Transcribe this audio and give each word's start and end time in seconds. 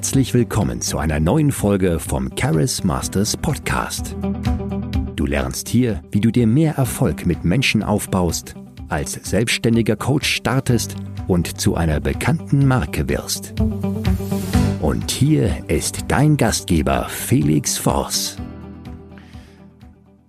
Herzlich 0.00 0.32
willkommen 0.32 0.80
zu 0.80 0.96
einer 0.96 1.20
neuen 1.20 1.52
Folge 1.52 1.98
vom 1.98 2.34
Charis 2.34 2.84
Masters 2.84 3.36
Podcast. 3.36 4.16
Du 5.14 5.26
lernst 5.26 5.68
hier, 5.68 6.00
wie 6.10 6.22
du 6.22 6.30
dir 6.30 6.46
mehr 6.46 6.76
Erfolg 6.76 7.26
mit 7.26 7.44
Menschen 7.44 7.82
aufbaust, 7.82 8.54
als 8.88 9.12
selbstständiger 9.12 9.96
Coach 9.96 10.26
startest 10.26 10.96
und 11.28 11.60
zu 11.60 11.74
einer 11.74 12.00
bekannten 12.00 12.66
Marke 12.66 13.10
wirst. 13.10 13.52
Und 14.80 15.10
hier 15.10 15.68
ist 15.68 16.06
dein 16.08 16.38
Gastgeber 16.38 17.06
Felix 17.10 17.76
Voss. 17.76 18.38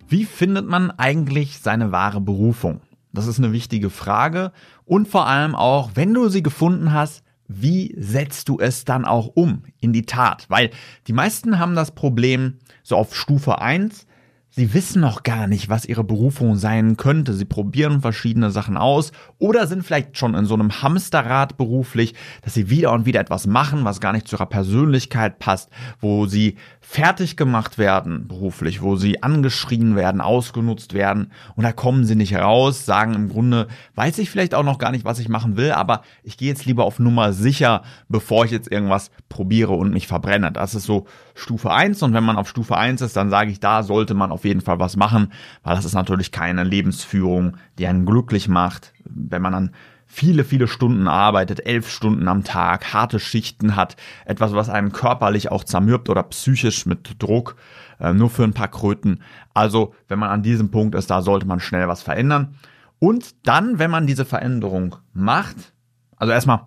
Wie 0.10 0.26
findet 0.26 0.68
man 0.68 0.92
eigentlich 0.92 1.60
seine 1.60 1.94
wahre 1.94 2.20
Berufung? 2.20 2.82
Das 3.14 3.26
ist 3.26 3.40
eine 3.40 3.54
wichtige 3.54 3.90
Frage. 3.90 4.52
Und 4.84 5.08
vor 5.08 5.28
allem 5.28 5.56
auch, 5.56 5.92
wenn 5.96 6.14
du 6.14 6.28
sie 6.28 6.44
gefunden 6.44 6.92
hast, 6.92 7.24
wie 7.54 7.94
setzt 7.98 8.50
du 8.50 8.60
es 8.60 8.86
dann 8.86 9.06
auch 9.06 9.28
um 9.28 9.64
in 9.80 9.94
die 9.94 10.06
Tat? 10.06 10.46
Weil 10.50 10.72
die 11.08 11.14
meisten 11.14 11.60
haben 11.60 11.76
das 11.76 11.92
Problem 11.92 12.60
so 12.84 12.96
auf 12.96 13.16
Stufe 13.16 13.60
1, 13.60 14.06
Sie 14.54 14.74
wissen 14.74 15.00
noch 15.00 15.24
gar 15.24 15.48
nicht, 15.48 15.70
was 15.70 15.86
ihre 15.86 16.04
Berufung 16.04 16.58
sein 16.58 16.98
könnte. 16.98 17.34
Sie 17.34 17.46
probieren 17.46 18.02
verschiedene 18.02 18.52
Sachen 18.52 18.76
aus 18.76 19.14
oder 19.40 19.66
sind 19.66 19.84
vielleicht 19.86 20.18
schon 20.18 20.36
in 20.36 20.44
so 20.44 20.56
einem 20.56 20.82
Hamsterrad 20.82 21.56
beruflich, 21.56 22.16
dass 22.42 22.56
sie 22.56 22.70
wieder 22.70 22.92
und 22.92 23.06
wieder 23.06 23.22
etwas 23.22 23.48
machen, 23.48 23.86
was 23.86 24.02
gar 24.02 24.12
nicht 24.12 24.28
zu 24.28 24.36
ihrer 24.36 24.48
Persönlichkeit 24.48 25.40
passt, 25.40 25.70
wo 26.02 26.26
sie 26.26 26.58
fertig 26.82 27.38
gemacht 27.38 27.78
werden 27.78 28.28
beruflich, 28.28 28.82
wo 28.82 28.98
sie 28.98 29.24
angeschrien 29.24 29.96
werden, 29.96 30.20
ausgenutzt 30.20 30.94
werden 30.94 31.32
und 31.56 31.64
da 31.64 31.72
kommen 31.72 32.04
sie 32.04 32.16
nicht 32.16 32.36
raus, 32.36 32.86
sagen 32.86 33.14
im 33.14 33.30
Grunde, 33.30 33.70
weiß 33.96 34.18
ich 34.18 34.30
vielleicht 34.30 34.54
auch 34.54 34.64
noch 34.64 34.80
gar 34.80 34.92
nicht, 34.92 35.06
was 35.06 35.20
ich 35.20 35.30
machen 35.30 35.56
will, 35.56 35.72
aber 35.72 36.02
ich 36.24 36.36
gehe 36.36 36.50
jetzt 36.50 36.66
lieber 36.66 36.84
auf 36.84 37.00
Nummer 37.00 37.32
sicher, 37.32 37.84
bevor 38.10 38.44
ich 38.44 38.52
jetzt 38.52 38.70
irgendwas 38.70 39.12
probiere 39.30 39.72
und 39.72 39.94
mich 39.94 40.08
verbrenne. 40.08 40.52
Das 40.52 40.76
ist 40.76 40.84
so 40.84 41.06
Stufe 41.36 41.72
1 41.72 42.04
und 42.04 42.14
wenn 42.14 42.26
man 42.26 42.36
auf 42.36 42.50
Stufe 42.50 42.76
1 42.76 43.00
ist, 43.00 43.16
dann 43.16 43.30
sage 43.30 43.52
ich, 43.52 43.62
da 43.62 43.84
sollte 43.84 44.14
man 44.14 44.32
auf 44.32 44.41
auf 44.42 44.46
jeden 44.46 44.62
Fall 44.62 44.80
was 44.80 44.98
machen, 44.98 45.32
weil 45.62 45.76
das 45.76 45.86
ist 45.86 45.94
natürlich 45.94 46.32
keine 46.32 46.64
Lebensführung, 46.64 47.58
die 47.78 47.86
einen 47.86 48.08
glücklich 48.08 48.48
macht, 48.48 48.92
wenn 49.06 49.42
man 49.42 49.54
dann 49.54 49.72
viele, 50.08 50.44
viele 50.44 50.68
Stunden 50.68 51.08
arbeitet, 51.08 51.66
elf 51.66 51.90
Stunden 51.90 52.28
am 52.28 52.44
Tag, 52.44 52.92
harte 52.92 53.20
Schichten 53.20 53.76
hat, 53.76 53.98
etwas, 54.26 54.54
was 54.54 54.68
einen 54.68 54.92
körperlich 54.92 55.52
auch 55.52 55.64
zermürbt 55.64 56.10
oder 56.10 56.24
psychisch 56.24 56.88
mit 56.88 57.22
Druck, 57.22 57.56
äh, 58.00 58.14
nur 58.14 58.32
für 58.32 58.44
ein 58.44 58.54
paar 58.54 58.68
Kröten. 58.68 59.22
Also, 59.54 59.94
wenn 60.08 60.18
man 60.18 60.32
an 60.32 60.42
diesem 60.42 60.72
Punkt 60.72 60.96
ist, 60.96 61.12
da 61.12 61.22
sollte 61.22 61.46
man 61.46 61.60
schnell 61.60 61.88
was 61.88 62.02
verändern. 62.02 62.56
Und 62.98 63.36
dann, 63.48 63.78
wenn 63.78 63.92
man 63.92 64.08
diese 64.08 64.26
Veränderung 64.26 64.96
macht, 65.14 65.74
also 66.18 66.34
erstmal, 66.34 66.66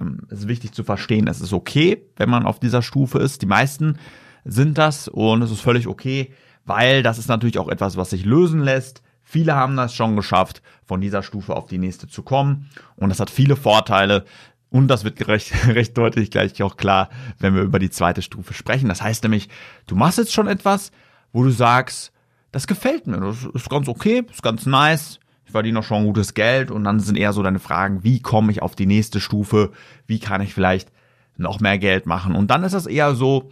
ähm, 0.00 0.20
es 0.30 0.40
ist 0.40 0.48
wichtig 0.48 0.72
zu 0.72 0.84
verstehen, 0.84 1.26
es 1.26 1.40
ist 1.40 1.52
okay, 1.52 2.06
wenn 2.16 2.30
man 2.30 2.46
auf 2.46 2.60
dieser 2.60 2.82
Stufe 2.82 3.18
ist. 3.18 3.42
Die 3.42 3.46
meisten 3.46 3.98
sind 4.44 4.78
das 4.78 5.08
und 5.08 5.42
es 5.42 5.50
ist 5.50 5.60
völlig 5.60 5.86
okay, 5.86 6.32
weil 6.64 7.02
das 7.02 7.18
ist 7.18 7.28
natürlich 7.28 7.58
auch 7.58 7.68
etwas, 7.68 7.96
was 7.96 8.10
sich 8.10 8.24
lösen 8.24 8.60
lässt. 8.60 9.02
Viele 9.22 9.54
haben 9.54 9.76
das 9.76 9.94
schon 9.94 10.16
geschafft, 10.16 10.62
von 10.84 11.00
dieser 11.00 11.22
Stufe 11.22 11.56
auf 11.56 11.66
die 11.66 11.78
nächste 11.78 12.06
zu 12.06 12.22
kommen. 12.22 12.70
Und 12.96 13.08
das 13.08 13.20
hat 13.20 13.30
viele 13.30 13.56
Vorteile. 13.56 14.24
Und 14.70 14.88
das 14.88 15.04
wird 15.04 15.26
recht, 15.28 15.52
recht 15.68 15.96
deutlich 15.96 16.30
gleich 16.30 16.62
auch 16.62 16.76
klar, 16.76 17.08
wenn 17.38 17.54
wir 17.54 17.62
über 17.62 17.78
die 17.78 17.90
zweite 17.90 18.22
Stufe 18.22 18.54
sprechen. 18.54 18.88
Das 18.88 19.02
heißt 19.02 19.22
nämlich, 19.22 19.48
du 19.86 19.96
machst 19.96 20.18
jetzt 20.18 20.32
schon 20.32 20.48
etwas, 20.48 20.90
wo 21.32 21.42
du 21.42 21.50
sagst, 21.50 22.12
das 22.52 22.66
gefällt 22.66 23.06
mir, 23.06 23.18
das 23.18 23.44
ist 23.52 23.68
ganz 23.68 23.88
okay, 23.88 24.24
ist 24.30 24.42
ganz 24.42 24.64
nice, 24.64 25.18
ich 25.44 25.50
verdiene 25.50 25.74
noch 25.74 25.84
schon 25.84 26.04
gutes 26.04 26.34
Geld 26.34 26.70
und 26.70 26.84
dann 26.84 27.00
sind 27.00 27.18
eher 27.18 27.32
so 27.32 27.42
deine 27.42 27.58
Fragen, 27.58 28.04
wie 28.04 28.20
komme 28.20 28.52
ich 28.52 28.62
auf 28.62 28.76
die 28.76 28.86
nächste 28.86 29.20
Stufe, 29.20 29.72
wie 30.06 30.20
kann 30.20 30.40
ich 30.40 30.54
vielleicht 30.54 30.92
noch 31.36 31.58
mehr 31.58 31.78
Geld 31.78 32.06
machen. 32.06 32.36
Und 32.36 32.52
dann 32.52 32.62
ist 32.62 32.72
das 32.72 32.86
eher 32.86 33.14
so 33.14 33.50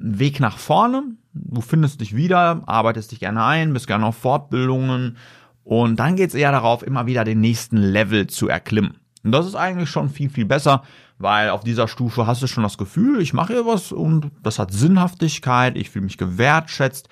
Weg 0.00 0.40
nach 0.40 0.58
vorne, 0.58 1.02
du 1.34 1.60
findest 1.60 2.00
dich 2.00 2.14
wieder, 2.14 2.62
arbeitest 2.66 3.12
dich 3.12 3.20
gerne 3.20 3.44
ein, 3.44 3.72
bist 3.72 3.86
gerne 3.86 4.06
auf 4.06 4.16
Fortbildungen 4.16 5.16
und 5.64 5.96
dann 5.96 6.16
geht 6.16 6.30
es 6.30 6.34
eher 6.34 6.52
darauf, 6.52 6.82
immer 6.82 7.06
wieder 7.06 7.24
den 7.24 7.40
nächsten 7.40 7.76
Level 7.76 8.28
zu 8.28 8.48
erklimmen. 8.48 8.98
Und 9.24 9.32
das 9.32 9.46
ist 9.46 9.56
eigentlich 9.56 9.90
schon 9.90 10.08
viel, 10.08 10.30
viel 10.30 10.44
besser, 10.44 10.82
weil 11.18 11.50
auf 11.50 11.64
dieser 11.64 11.88
Stufe 11.88 12.26
hast 12.26 12.42
du 12.42 12.46
schon 12.46 12.62
das 12.62 12.78
Gefühl, 12.78 13.20
ich 13.20 13.34
mache 13.34 13.54
hier 13.54 13.66
was 13.66 13.92
und 13.92 14.30
das 14.42 14.58
hat 14.58 14.72
Sinnhaftigkeit, 14.72 15.76
ich 15.76 15.90
fühle 15.90 16.04
mich 16.04 16.16
gewertschätzt. 16.16 17.08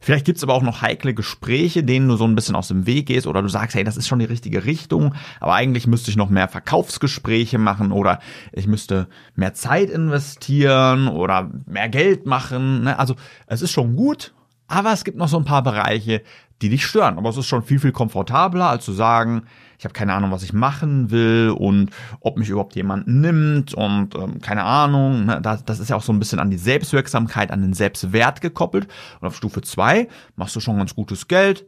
Vielleicht 0.00 0.24
gibt's 0.24 0.42
aber 0.42 0.54
auch 0.54 0.62
noch 0.62 0.80
heikle 0.80 1.12
Gespräche, 1.12 1.84
denen 1.84 2.08
du 2.08 2.16
so 2.16 2.24
ein 2.24 2.34
bisschen 2.34 2.56
aus 2.56 2.68
dem 2.68 2.86
Weg 2.86 3.06
gehst 3.06 3.26
oder 3.26 3.42
du 3.42 3.48
sagst, 3.48 3.76
hey, 3.76 3.84
das 3.84 3.98
ist 3.98 4.08
schon 4.08 4.18
die 4.18 4.24
richtige 4.24 4.64
Richtung, 4.64 5.14
aber 5.40 5.54
eigentlich 5.54 5.86
müsste 5.86 6.10
ich 6.10 6.16
noch 6.16 6.30
mehr 6.30 6.48
Verkaufsgespräche 6.48 7.58
machen 7.58 7.92
oder 7.92 8.18
ich 8.52 8.66
müsste 8.66 9.08
mehr 9.34 9.52
Zeit 9.52 9.90
investieren 9.90 11.08
oder 11.08 11.50
mehr 11.66 11.90
Geld 11.90 12.24
machen. 12.24 12.84
Ne? 12.84 12.98
Also 12.98 13.14
es 13.46 13.60
ist 13.60 13.72
schon 13.72 13.94
gut, 13.94 14.32
aber 14.68 14.92
es 14.92 15.04
gibt 15.04 15.18
noch 15.18 15.28
so 15.28 15.36
ein 15.36 15.44
paar 15.44 15.62
Bereiche, 15.62 16.22
die 16.62 16.70
dich 16.70 16.86
stören. 16.86 17.18
Aber 17.18 17.28
es 17.28 17.36
ist 17.36 17.46
schon 17.46 17.62
viel, 17.62 17.78
viel 17.78 17.92
komfortabler, 17.92 18.70
als 18.70 18.84
zu 18.84 18.92
sagen, 18.92 19.42
ich 19.80 19.84
habe 19.84 19.94
keine 19.94 20.12
Ahnung, 20.12 20.30
was 20.30 20.42
ich 20.42 20.52
machen 20.52 21.10
will 21.10 21.54
und 21.56 21.88
ob 22.20 22.36
mich 22.36 22.50
überhaupt 22.50 22.76
jemand 22.76 23.08
nimmt 23.08 23.72
und 23.72 24.14
ähm, 24.14 24.38
keine 24.42 24.64
Ahnung. 24.64 25.24
Ne? 25.24 25.40
Das, 25.40 25.64
das 25.64 25.80
ist 25.80 25.88
ja 25.88 25.96
auch 25.96 26.02
so 26.02 26.12
ein 26.12 26.18
bisschen 26.18 26.38
an 26.38 26.50
die 26.50 26.58
Selbstwirksamkeit, 26.58 27.50
an 27.50 27.62
den 27.62 27.72
Selbstwert 27.72 28.42
gekoppelt. 28.42 28.88
Und 29.20 29.26
auf 29.26 29.34
Stufe 29.34 29.62
zwei 29.62 30.08
machst 30.36 30.54
du 30.54 30.60
schon 30.60 30.76
ganz 30.76 30.94
gutes 30.94 31.28
Geld, 31.28 31.64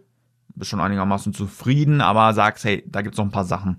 bist 0.54 0.70
schon 0.70 0.80
einigermaßen 0.80 1.32
zufrieden, 1.32 2.02
aber 2.02 2.34
sagst, 2.34 2.66
hey, 2.66 2.84
da 2.86 3.00
gibt's 3.00 3.16
noch 3.16 3.24
ein 3.24 3.30
paar 3.30 3.46
Sachen, 3.46 3.78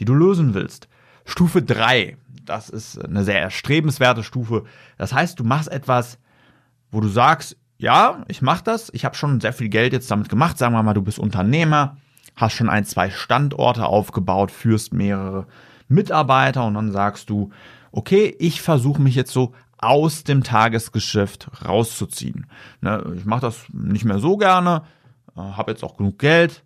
die 0.00 0.06
du 0.06 0.14
lösen 0.14 0.54
willst. 0.54 0.88
Stufe 1.26 1.60
drei, 1.60 2.16
das 2.42 2.70
ist 2.70 3.04
eine 3.04 3.22
sehr 3.22 3.42
erstrebenswerte 3.42 4.22
Stufe. 4.22 4.64
Das 4.96 5.12
heißt, 5.12 5.38
du 5.38 5.44
machst 5.44 5.70
etwas, 5.70 6.18
wo 6.90 7.02
du 7.02 7.08
sagst, 7.08 7.58
ja, 7.76 8.24
ich 8.28 8.40
mache 8.40 8.64
das, 8.64 8.88
ich 8.94 9.04
habe 9.04 9.14
schon 9.14 9.42
sehr 9.42 9.52
viel 9.52 9.68
Geld 9.68 9.92
jetzt 9.92 10.10
damit 10.10 10.30
gemacht. 10.30 10.56
Sagen 10.56 10.72
wir 10.72 10.82
mal, 10.82 10.94
du 10.94 11.02
bist 11.02 11.18
Unternehmer, 11.18 11.98
hast 12.36 12.54
schon 12.54 12.68
ein, 12.68 12.84
zwei 12.84 13.10
Standorte 13.10 13.86
aufgebaut, 13.86 14.50
führst 14.50 14.92
mehrere 14.92 15.46
Mitarbeiter 15.88 16.64
und 16.66 16.74
dann 16.74 16.92
sagst 16.92 17.30
du, 17.30 17.50
okay, 17.92 18.34
ich 18.38 18.60
versuche 18.62 19.00
mich 19.00 19.14
jetzt 19.14 19.32
so 19.32 19.52
aus 19.78 20.24
dem 20.24 20.42
Tagesgeschäft 20.42 21.50
rauszuziehen. 21.64 22.46
Ne, 22.80 23.04
ich 23.16 23.24
mache 23.24 23.42
das 23.42 23.66
nicht 23.72 24.04
mehr 24.04 24.18
so 24.18 24.36
gerne, 24.36 24.82
äh, 25.36 25.40
habe 25.40 25.72
jetzt 25.72 25.84
auch 25.84 25.96
genug 25.96 26.18
Geld 26.18 26.64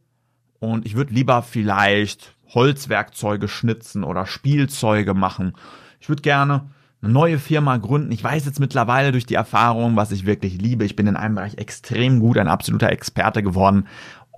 und 0.60 0.86
ich 0.86 0.96
würde 0.96 1.12
lieber 1.12 1.42
vielleicht 1.42 2.34
Holzwerkzeuge 2.54 3.48
schnitzen 3.48 4.04
oder 4.04 4.24
Spielzeuge 4.24 5.14
machen. 5.14 5.52
Ich 6.00 6.08
würde 6.08 6.22
gerne 6.22 6.70
eine 7.02 7.12
neue 7.12 7.38
Firma 7.38 7.76
gründen. 7.76 8.10
Ich 8.10 8.24
weiß 8.24 8.44
jetzt 8.46 8.60
mittlerweile 8.60 9.12
durch 9.12 9.26
die 9.26 9.34
Erfahrung, 9.34 9.96
was 9.96 10.10
ich 10.10 10.26
wirklich 10.26 10.60
liebe. 10.60 10.84
Ich 10.84 10.96
bin 10.96 11.06
in 11.06 11.16
einem 11.16 11.36
Bereich 11.36 11.58
extrem 11.58 12.20
gut, 12.20 12.38
ein 12.38 12.48
absoluter 12.48 12.90
Experte 12.90 13.42
geworden 13.42 13.86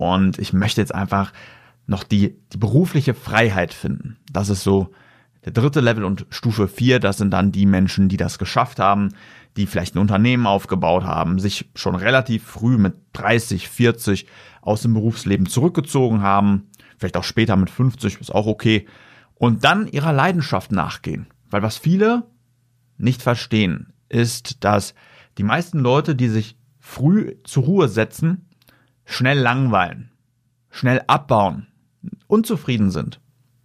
und 0.01 0.39
ich 0.39 0.51
möchte 0.51 0.81
jetzt 0.81 0.95
einfach 0.95 1.31
noch 1.85 2.03
die, 2.03 2.35
die 2.51 2.57
berufliche 2.57 3.13
Freiheit 3.13 3.71
finden. 3.71 4.17
Das 4.31 4.49
ist 4.49 4.63
so 4.63 4.89
der 5.45 5.51
dritte 5.51 5.79
Level 5.79 6.05
und 6.05 6.25
Stufe 6.31 6.67
vier. 6.67 6.99
das 6.99 7.19
sind 7.19 7.29
dann 7.29 7.51
die 7.51 7.67
Menschen, 7.67 8.09
die 8.09 8.17
das 8.17 8.39
geschafft 8.39 8.79
haben, 8.79 9.09
die 9.57 9.67
vielleicht 9.67 9.93
ein 9.93 9.99
Unternehmen 9.99 10.47
aufgebaut 10.47 11.03
haben, 11.03 11.37
sich 11.37 11.69
schon 11.75 11.93
relativ 11.93 12.43
früh 12.43 12.79
mit 12.79 12.95
30, 13.13 13.69
40 13.69 14.25
aus 14.63 14.81
dem 14.81 14.95
Berufsleben 14.95 15.45
zurückgezogen 15.45 16.23
haben, 16.23 16.69
vielleicht 16.97 17.17
auch 17.17 17.23
später 17.23 17.55
mit 17.55 17.69
50, 17.69 18.21
ist 18.21 18.33
auch 18.33 18.47
okay, 18.47 18.87
und 19.35 19.63
dann 19.63 19.85
ihrer 19.85 20.13
Leidenschaft 20.13 20.71
nachgehen. 20.71 21.27
Weil 21.51 21.61
was 21.61 21.77
viele 21.77 22.23
nicht 22.97 23.21
verstehen, 23.21 23.93
ist, 24.09 24.63
dass 24.63 24.95
die 25.37 25.43
meisten 25.43 25.77
Leute, 25.77 26.15
die 26.15 26.27
sich 26.27 26.57
früh 26.79 27.35
zur 27.43 27.65
Ruhe 27.65 27.87
setzen, 27.87 28.47
schnell 29.11 29.39
langweilen, 29.39 30.11
schnell 30.69 31.01
abbauen, 31.07 31.67
unzufrieden 32.27 32.91
sind. 32.91 33.19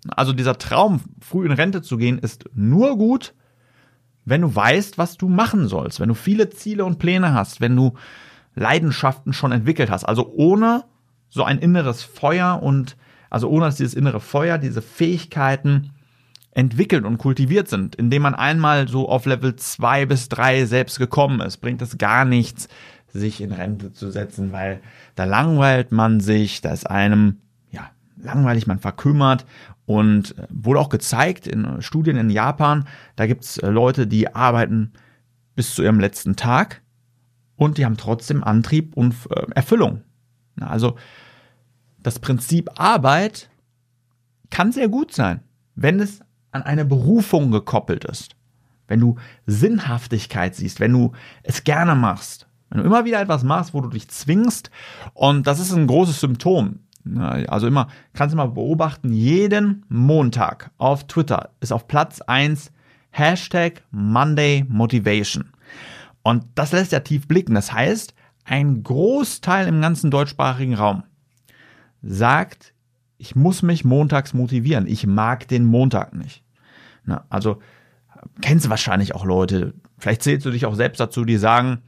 Also 0.09 0.33
dieser 0.33 0.59
Traum, 0.59 1.01
früh 1.21 1.47
in 1.47 1.53
Rente 1.53 1.83
zu 1.83 1.97
gehen, 1.97 2.19
ist 2.19 2.45
nur 2.55 2.97
gut, 2.97 3.35
wenn 4.25 4.43
du 4.43 4.55
weißt, 4.55 4.99
was 4.99 5.17
du 5.17 5.29
machen 5.29 5.69
sollst, 5.69 6.01
wenn 6.01 6.09
du 6.09 6.15
viele 6.15 6.51
Ziele 6.51 6.85
und 6.85 6.99
Pläne 6.99 7.33
hast, 7.33 7.61
wenn 7.61 7.77
du 7.77 7.95
Leidenschaften 8.55 9.33
schon 9.33 9.53
entwickelt 9.53 9.91
hast. 9.91 10.05
Also 10.05 10.33
ohne 10.35 10.85
so 11.29 11.45
ein 11.45 11.59
inneres 11.59 12.03
Feuer 12.03 12.63
und 12.63 12.97
also 13.31 13.49
ohne 13.49 13.67
dass 13.67 13.77
dieses 13.77 13.95
innere 13.95 14.21
Feuer, 14.21 14.59
diese 14.59 14.83
Fähigkeiten 14.83 15.91
entwickelt 16.53 17.05
und 17.05 17.19
kultiviert 17.19 17.69
sind, 17.69 17.97
indem 17.97 18.23
man 18.23 18.35
einmal 18.35 18.89
so 18.89 19.09
auf 19.09 19.27
Level 19.27 19.57
zwei 19.57 20.07
bis 20.07 20.29
drei 20.29 20.65
selbst 20.65 20.99
gekommen 20.99 21.41
ist, 21.41 21.59
bringt 21.59 21.83
es 21.83 21.99
gar 21.99 22.25
nichts, 22.25 22.69
sich 23.17 23.41
in 23.41 23.53
Rente 23.53 23.93
zu 23.93 24.11
setzen, 24.11 24.53
weil 24.53 24.81
da 25.15 25.25
langweilt 25.25 25.93
man 25.93 26.21
sich, 26.21 26.61
da 26.61 26.73
ist 26.73 26.89
einem 26.89 27.39
ja 27.71 27.91
langweilig, 28.17 28.67
man 28.67 28.79
verkümmert 28.79 29.47
und 29.87 30.37
äh, 30.39 30.47
wurde 30.51 30.81
auch 30.81 30.89
gezeigt 30.89 31.47
in 31.47 31.81
Studien 31.83 32.17
in 32.17 32.31
Japan, 32.31 32.87
da 33.17 33.27
gibt's 33.27 33.59
äh, 33.59 33.69
Leute, 33.69 34.07
die 34.07 34.35
arbeiten 34.35 34.93
bis 35.55 35.75
zu 35.75 35.83
ihrem 35.83 36.01
letzten 36.01 36.37
Tag 36.37 36.83
und 37.57 37.79
die 37.79 37.85
haben 37.85 37.97
trotzdem 37.97 38.45
Antrieb 38.45 38.97
und 38.97 39.15
äh, 39.31 39.47
Erfüllung. 39.55 40.03
Also 40.61 40.97
das 42.03 42.19
Prinzip 42.19 42.71
Arbeit 42.79 43.51
kann 44.51 44.73
sehr 44.73 44.89
gut 44.89 45.13
sein, 45.13 45.41
wenn 45.75 46.01
es 46.01 46.21
an 46.53 46.63
eine 46.63 46.85
Berufung 46.85 47.51
gekoppelt 47.51 48.05
ist. 48.05 48.37
wenn 48.89 49.01
du 49.01 49.17
Sinnhaftigkeit 49.47 50.55
siehst, 50.55 50.81
wenn 50.81 50.93
du 50.93 51.13
es 51.43 51.65
gerne 51.65 51.95
machst, 51.95 52.47
wenn 52.71 52.81
du 52.81 52.85
immer 52.85 53.05
wieder 53.05 53.21
etwas 53.21 53.45
machst, 53.45 53.75
wo 53.75 53.81
du 53.81 53.89
dich 53.89 54.09
zwingst, 54.09 54.71
und 55.15 55.47
das 55.47 55.61
ist 55.61 55.73
ein 55.73 55.87
großes 55.87 56.21
Symptom. 56.21 56.81
Also 57.47 57.69
immer, 57.69 57.87
kannst 58.15 58.33
du 58.33 58.37
mal 58.37 58.47
beobachten, 58.47 59.13
jeden 59.13 59.85
Montag 59.89 60.73
auf 60.77 61.07
Twitter 61.07 61.51
ist 61.61 61.73
auf 61.73 61.87
Platz 61.87 62.21
eins 62.21 62.73
Hashtag 63.11 63.85
Monday 63.93 64.65
Motivation. 64.69 65.53
Und 66.23 66.45
das 66.57 66.73
lässt 66.73 66.91
ja 66.91 67.01
tief 67.01 67.29
blicken. 67.29 67.55
Das 67.55 67.73
heißt, 67.73 68.15
ein 68.45 68.83
Großteil 68.83 69.69
im 69.69 69.81
ganzen 69.81 70.11
deutschsprachigen 70.11 70.75
Raum 70.75 71.05
sagt, 72.03 72.75
ich 73.19 73.37
muss 73.37 73.63
mich 73.63 73.85
montags 73.85 74.35
motivieren. 74.35 74.87
Ich 74.87 75.07
mag 75.07 75.47
den 75.49 75.65
Montag 75.65 76.15
nicht. 76.15 76.43
Na, 77.05 77.25
also 77.29 77.61
kennst 78.41 78.67
du 78.67 78.71
wahrscheinlich 78.71 79.15
auch 79.15 79.25
Leute, 79.25 79.75
vielleicht 79.99 80.23
zählst 80.23 80.45
du 80.45 80.51
dich 80.51 80.67
auch 80.67 80.75
selbst 80.75 80.99
dazu, 80.99 81.25
die 81.25 81.37
sagen, 81.37 81.83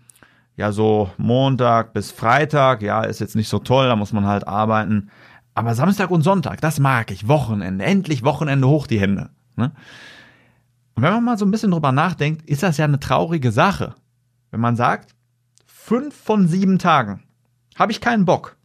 ja, 0.58 0.72
so 0.72 1.08
Montag 1.18 1.92
bis 1.92 2.10
Freitag, 2.10 2.82
ja, 2.82 3.04
ist 3.04 3.20
jetzt 3.20 3.36
nicht 3.36 3.48
so 3.48 3.60
toll, 3.60 3.86
da 3.86 3.94
muss 3.94 4.12
man 4.12 4.26
halt 4.26 4.48
arbeiten. 4.48 5.08
Aber 5.54 5.76
Samstag 5.76 6.10
und 6.10 6.22
Sonntag, 6.22 6.60
das 6.60 6.80
mag 6.80 7.12
ich. 7.12 7.28
Wochenende, 7.28 7.84
endlich 7.84 8.24
Wochenende 8.24 8.66
hoch 8.66 8.88
die 8.88 9.00
Hände. 9.00 9.30
Ne? 9.54 9.70
Und 10.94 11.04
wenn 11.04 11.12
man 11.12 11.22
mal 11.22 11.38
so 11.38 11.44
ein 11.46 11.52
bisschen 11.52 11.70
drüber 11.70 11.92
nachdenkt, 11.92 12.44
ist 12.50 12.64
das 12.64 12.76
ja 12.76 12.86
eine 12.86 12.98
traurige 12.98 13.52
Sache. 13.52 13.94
Wenn 14.50 14.58
man 14.58 14.74
sagt, 14.74 15.14
fünf 15.64 16.16
von 16.16 16.48
sieben 16.48 16.80
Tagen 16.80 17.22
habe 17.76 17.92
ich 17.92 18.00
keinen 18.00 18.24
Bock. 18.24 18.56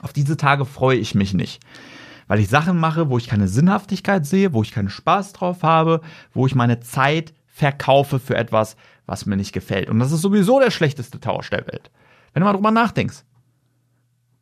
Auf 0.00 0.14
diese 0.14 0.38
Tage 0.38 0.64
freue 0.64 0.96
ich 0.96 1.14
mich 1.14 1.34
nicht. 1.34 1.62
Weil 2.26 2.40
ich 2.40 2.48
Sachen 2.48 2.78
mache, 2.78 3.10
wo 3.10 3.18
ich 3.18 3.28
keine 3.28 3.48
Sinnhaftigkeit 3.48 4.24
sehe, 4.24 4.54
wo 4.54 4.62
ich 4.62 4.72
keinen 4.72 4.88
Spaß 4.88 5.34
drauf 5.34 5.62
habe, 5.62 6.00
wo 6.32 6.46
ich 6.46 6.54
meine 6.54 6.80
Zeit 6.80 7.34
verkaufe 7.46 8.18
für 8.18 8.36
etwas, 8.36 8.76
was 9.06 9.26
mir 9.26 9.36
nicht 9.36 9.52
gefällt. 9.52 9.88
Und 9.88 9.98
das 9.98 10.12
ist 10.12 10.20
sowieso 10.20 10.60
der 10.60 10.70
schlechteste 10.70 11.20
Tausch 11.20 11.50
der 11.50 11.66
Welt. 11.66 11.90
Wenn 12.32 12.40
du 12.40 12.46
mal 12.46 12.52
drüber 12.52 12.70
nachdenkst. 12.70 13.24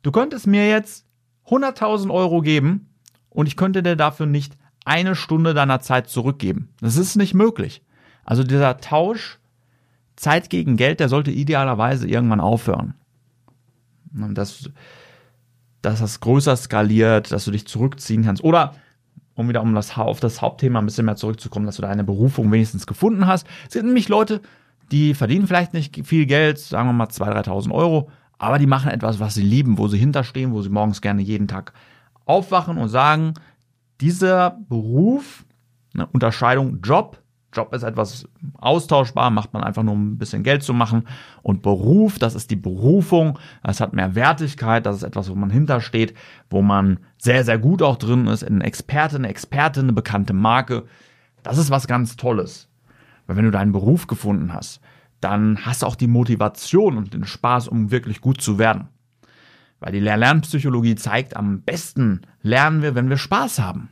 Du 0.01 0.11
könntest 0.11 0.47
mir 0.47 0.67
jetzt 0.67 1.05
100.000 1.47 2.11
Euro 2.11 2.41
geben 2.41 2.89
und 3.29 3.47
ich 3.47 3.55
könnte 3.55 3.83
dir 3.83 3.95
dafür 3.95 4.25
nicht 4.25 4.57
eine 4.85 5.15
Stunde 5.15 5.53
deiner 5.53 5.79
Zeit 5.79 6.09
zurückgeben. 6.09 6.69
Das 6.79 6.95
ist 6.95 7.15
nicht 7.15 7.33
möglich. 7.33 7.81
Also 8.23 8.43
dieser 8.43 8.77
Tausch 8.77 9.39
Zeit 10.15 10.49
gegen 10.49 10.77
Geld, 10.77 10.99
der 10.99 11.09
sollte 11.09 11.31
idealerweise 11.31 12.07
irgendwann 12.07 12.39
aufhören. 12.39 12.95
Dass, 14.11 14.69
dass 15.81 15.99
das 15.99 16.19
größer 16.19 16.55
skaliert, 16.55 17.31
dass 17.31 17.45
du 17.45 17.51
dich 17.51 17.67
zurückziehen 17.67 18.23
kannst. 18.23 18.43
Oder, 18.43 18.75
um 19.35 19.49
wieder 19.49 19.61
um 19.61 19.75
das, 19.75 19.97
auf 19.97 20.19
das 20.19 20.41
Hauptthema 20.41 20.79
ein 20.79 20.85
bisschen 20.85 21.05
mehr 21.05 21.15
zurückzukommen, 21.15 21.65
dass 21.65 21.75
du 21.75 21.81
deine 21.81 22.03
Berufung 22.03 22.51
wenigstens 22.51 22.87
gefunden 22.87 23.27
hast. 23.27 23.45
Es 23.67 23.73
sind 23.73 23.85
nämlich 23.85 24.09
Leute, 24.09 24.41
die 24.91 25.13
verdienen 25.13 25.47
vielleicht 25.47 25.73
nicht 25.73 26.05
viel 26.05 26.25
Geld, 26.25 26.57
sagen 26.57 26.89
wir 26.89 26.93
mal 26.93 27.07
2.000, 27.07 27.45
3.000 27.45 27.71
Euro, 27.71 28.09
aber 28.37 28.59
die 28.59 28.67
machen 28.67 28.91
etwas, 28.91 29.19
was 29.19 29.33
sie 29.33 29.43
lieben, 29.43 29.77
wo 29.77 29.87
sie 29.87 29.97
hinterstehen, 29.97 30.51
wo 30.51 30.61
sie 30.61 30.69
morgens 30.69 31.01
gerne 31.01 31.21
jeden 31.21 31.47
Tag 31.47 31.73
aufwachen 32.25 32.77
und 32.77 32.89
sagen, 32.89 33.33
dieser 34.01 34.57
Beruf, 34.67 35.45
eine 35.93 36.07
Unterscheidung 36.07 36.81
Job, 36.81 37.21
Job 37.55 37.73
ist 37.73 37.83
etwas 37.83 38.27
austauschbar, 38.57 39.29
macht 39.29 39.53
man 39.53 39.63
einfach 39.63 39.83
nur 39.83 39.93
um 39.93 40.13
ein 40.13 40.17
bisschen 40.17 40.43
Geld 40.43 40.63
zu 40.63 40.73
machen. 40.73 41.07
Und 41.41 41.61
Beruf, 41.61 42.19
das 42.19 42.35
ist 42.35 42.51
die 42.51 42.55
Berufung, 42.55 43.39
das 43.63 43.79
hat 43.79 43.93
mehr 43.93 44.15
Wertigkeit, 44.15 44.85
das 44.85 44.97
ist 44.97 45.03
etwas, 45.03 45.29
wo 45.29 45.35
man 45.35 45.49
hintersteht, 45.49 46.13
wo 46.49 46.61
man 46.61 46.99
sehr, 47.17 47.43
sehr 47.43 47.57
gut 47.57 47.81
auch 47.81 47.97
drin 47.97 48.27
ist, 48.27 48.43
ein 48.43 48.61
Experte, 48.61 49.15
eine 49.15 49.29
Expertin, 49.29 49.83
eine 49.83 49.93
bekannte 49.93 50.33
Marke. 50.33 50.83
Das 51.43 51.57
ist 51.57 51.69
was 51.69 51.87
ganz 51.87 52.15
Tolles. 52.15 52.69
Weil 53.27 53.37
wenn 53.37 53.45
du 53.45 53.51
deinen 53.51 53.71
Beruf 53.71 54.07
gefunden 54.07 54.53
hast, 54.53 54.81
dann 55.21 55.65
hast 55.65 55.81
du 55.81 55.87
auch 55.87 55.95
die 55.95 56.07
Motivation 56.07 56.97
und 56.97 57.13
den 57.13 57.25
Spaß, 57.25 57.67
um 57.67 57.91
wirklich 57.91 58.21
gut 58.21 58.41
zu 58.41 58.59
werden. 58.59 58.89
Weil 59.79 59.91
die 59.91 59.99
Lernpsychologie 59.99 60.95
zeigt, 60.95 61.35
am 61.35 61.61
besten 61.61 62.21
lernen 62.41 62.81
wir, 62.81 62.95
wenn 62.95 63.09
wir 63.09 63.17
Spaß 63.17 63.59
haben. 63.59 63.89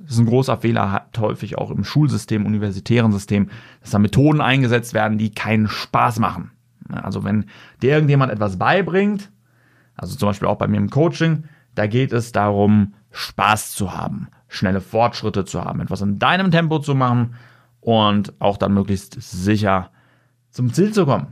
Das 0.00 0.12
ist 0.12 0.18
ein 0.18 0.26
großer 0.26 0.58
Fehler, 0.58 0.92
hat 0.92 1.18
häufig 1.18 1.56
auch 1.56 1.70
im 1.70 1.84
Schulsystem, 1.84 2.46
universitären 2.46 3.12
System, 3.12 3.48
dass 3.80 3.90
da 3.90 3.98
Methoden 3.98 4.40
eingesetzt 4.40 4.92
werden, 4.92 5.18
die 5.18 5.30
keinen 5.30 5.68
Spaß 5.68 6.18
machen. 6.18 6.50
Also 6.90 7.24
wenn 7.24 7.46
dir 7.80 7.92
irgendjemand 7.92 8.32
etwas 8.32 8.58
beibringt, 8.58 9.30
also 9.96 10.16
zum 10.16 10.28
Beispiel 10.28 10.48
auch 10.48 10.58
bei 10.58 10.66
mir 10.66 10.76
im 10.76 10.90
Coaching, 10.90 11.44
da 11.74 11.86
geht 11.86 12.12
es 12.12 12.32
darum, 12.32 12.94
Spaß 13.10 13.72
zu 13.72 13.96
haben, 13.96 14.28
schnelle 14.48 14.80
Fortschritte 14.80 15.44
zu 15.44 15.64
haben, 15.64 15.80
etwas 15.80 16.02
in 16.02 16.18
deinem 16.18 16.50
Tempo 16.50 16.80
zu 16.80 16.94
machen 16.94 17.34
und 17.80 18.32
auch 18.40 18.56
dann 18.56 18.74
möglichst 18.74 19.20
sicher 19.20 19.90
zum 20.50 20.72
Ziel 20.72 20.92
zu 20.92 21.06
kommen. 21.06 21.28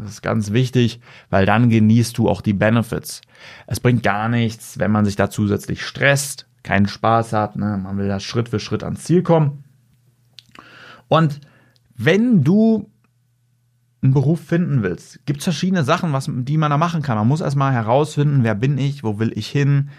Das 0.00 0.12
ist 0.12 0.22
ganz 0.22 0.52
wichtig, 0.52 1.00
weil 1.28 1.44
dann 1.44 1.68
genießt 1.68 2.16
du 2.16 2.28
auch 2.28 2.40
die 2.40 2.52
Benefits. 2.52 3.20
Es 3.66 3.80
bringt 3.80 4.02
gar 4.02 4.28
nichts, 4.28 4.78
wenn 4.78 4.90
man 4.90 5.04
sich 5.04 5.16
da 5.16 5.28
zusätzlich 5.28 5.84
stresst, 5.84 6.46
keinen 6.62 6.88
Spaß 6.88 7.32
hat. 7.32 7.56
Ne? 7.56 7.78
Man 7.82 7.96
will 7.98 8.08
da 8.08 8.20
Schritt 8.20 8.48
für 8.48 8.60
Schritt 8.60 8.84
ans 8.84 9.04
Ziel 9.04 9.22
kommen. 9.22 9.64
Und 11.08 11.40
wenn 11.96 12.42
du 12.42 12.90
einen 14.02 14.14
Beruf 14.14 14.40
finden 14.40 14.82
willst, 14.82 15.24
gibt 15.26 15.40
es 15.40 15.44
verschiedene 15.44 15.84
Sachen, 15.84 16.12
was, 16.12 16.28
die 16.28 16.56
man 16.56 16.70
da 16.70 16.78
machen 16.78 17.02
kann. 17.02 17.18
Man 17.18 17.28
muss 17.28 17.40
erstmal 17.40 17.72
herausfinden, 17.72 18.42
wer 18.42 18.54
bin 18.54 18.78
ich, 18.78 19.04
wo 19.04 19.18
will 19.18 19.32
ich 19.36 19.48
hin, 19.48 19.90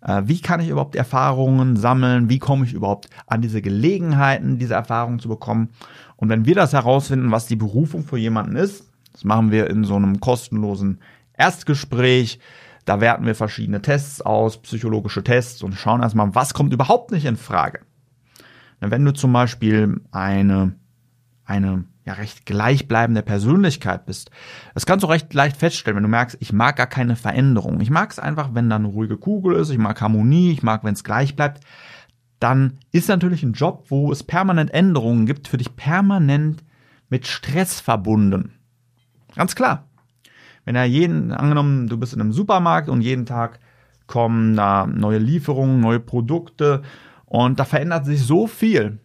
äh, 0.00 0.22
wie 0.24 0.40
kann 0.40 0.60
ich 0.60 0.68
überhaupt 0.68 0.96
Erfahrungen 0.96 1.76
sammeln, 1.76 2.30
wie 2.30 2.38
komme 2.38 2.64
ich 2.64 2.72
überhaupt 2.72 3.08
an 3.26 3.42
diese 3.42 3.60
Gelegenheiten, 3.60 4.58
diese 4.58 4.74
Erfahrungen 4.74 5.18
zu 5.18 5.28
bekommen. 5.28 5.70
Und 6.16 6.28
wenn 6.28 6.46
wir 6.46 6.54
das 6.54 6.72
herausfinden, 6.72 7.30
was 7.30 7.46
die 7.46 7.56
Berufung 7.56 8.04
für 8.04 8.16
jemanden 8.16 8.56
ist, 8.56 8.90
das 9.12 9.24
machen 9.24 9.50
wir 9.50 9.68
in 9.68 9.84
so 9.84 9.96
einem 9.96 10.20
kostenlosen 10.20 11.00
Erstgespräch, 11.36 12.38
da 12.84 13.00
werten 13.00 13.26
wir 13.26 13.34
verschiedene 13.34 13.82
Tests 13.82 14.20
aus, 14.20 14.60
psychologische 14.62 15.22
Tests 15.22 15.62
und 15.62 15.74
schauen 15.74 16.02
erstmal, 16.02 16.34
was 16.34 16.54
kommt 16.54 16.72
überhaupt 16.72 17.10
nicht 17.12 17.24
in 17.24 17.36
Frage. 17.36 17.80
Wenn 18.80 19.04
du 19.04 19.12
zum 19.12 19.32
Beispiel 19.32 20.00
eine, 20.10 20.74
eine 21.44 21.84
ja, 22.04 22.14
recht 22.14 22.46
gleichbleibende 22.46 23.22
Persönlichkeit 23.22 24.06
bist, 24.06 24.32
das 24.74 24.86
kannst 24.86 25.04
du 25.04 25.08
recht 25.08 25.32
leicht 25.34 25.56
feststellen, 25.56 25.96
wenn 25.96 26.02
du 26.02 26.08
merkst, 26.08 26.36
ich 26.40 26.52
mag 26.52 26.76
gar 26.76 26.88
keine 26.88 27.14
Veränderung. 27.14 27.80
Ich 27.80 27.90
mag 27.90 28.10
es 28.10 28.18
einfach, 28.18 28.54
wenn 28.54 28.68
da 28.68 28.76
eine 28.76 28.88
ruhige 28.88 29.18
Kugel 29.18 29.54
ist, 29.54 29.70
ich 29.70 29.78
mag 29.78 30.00
Harmonie, 30.00 30.50
ich 30.50 30.64
mag, 30.64 30.82
wenn 30.82 30.94
es 30.94 31.04
gleich 31.04 31.36
bleibt. 31.36 31.62
Dann 32.40 32.80
ist 32.90 33.08
natürlich 33.08 33.44
ein 33.44 33.52
Job, 33.52 33.84
wo 33.88 34.10
es 34.10 34.24
permanent 34.24 34.74
Änderungen 34.74 35.26
gibt, 35.26 35.46
für 35.46 35.58
dich 35.58 35.76
permanent 35.76 36.64
mit 37.08 37.28
Stress 37.28 37.78
verbunden. 37.78 38.54
Ganz 39.36 39.54
klar. 39.54 39.86
Wenn 40.64 40.76
er 40.76 40.84
jeden, 40.84 41.32
angenommen, 41.32 41.88
du 41.88 41.96
bist 41.96 42.14
in 42.14 42.20
einem 42.20 42.32
Supermarkt 42.32 42.88
und 42.88 43.00
jeden 43.00 43.26
Tag 43.26 43.58
kommen 44.06 44.56
da 44.56 44.86
neue 44.86 45.18
Lieferungen, 45.18 45.80
neue 45.80 46.00
Produkte 46.00 46.82
und 47.26 47.58
da 47.58 47.64
verändert 47.64 48.04
sich 48.04 48.22
so 48.22 48.46
viel, 48.46 48.98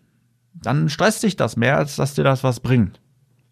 dann 0.54 0.90
stresst 0.90 1.24
dich 1.24 1.36
das 1.36 1.56
mehr, 1.56 1.78
als 1.78 1.96
dass 1.96 2.14
dir 2.14 2.24
das 2.24 2.44
was 2.44 2.60
bringt. 2.60 3.00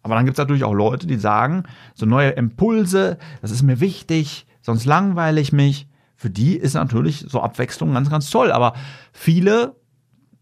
Aber 0.02 0.14
dann 0.14 0.24
gibt 0.24 0.36
es 0.36 0.38
natürlich 0.38 0.64
auch 0.64 0.74
Leute, 0.74 1.06
die 1.06 1.16
sagen, 1.16 1.64
so 1.94 2.06
neue 2.06 2.30
Impulse, 2.30 3.18
das 3.42 3.50
ist 3.50 3.62
mir 3.62 3.80
wichtig, 3.80 4.46
sonst 4.62 4.84
langweile 4.84 5.40
ich 5.40 5.52
mich. 5.52 5.88
Für 6.14 6.30
die 6.30 6.56
ist 6.56 6.74
natürlich 6.74 7.26
so 7.28 7.40
Abwechslung 7.40 7.92
ganz, 7.92 8.08
ganz 8.08 8.30
toll. 8.30 8.52
Aber 8.52 8.74
viele, 9.12 9.74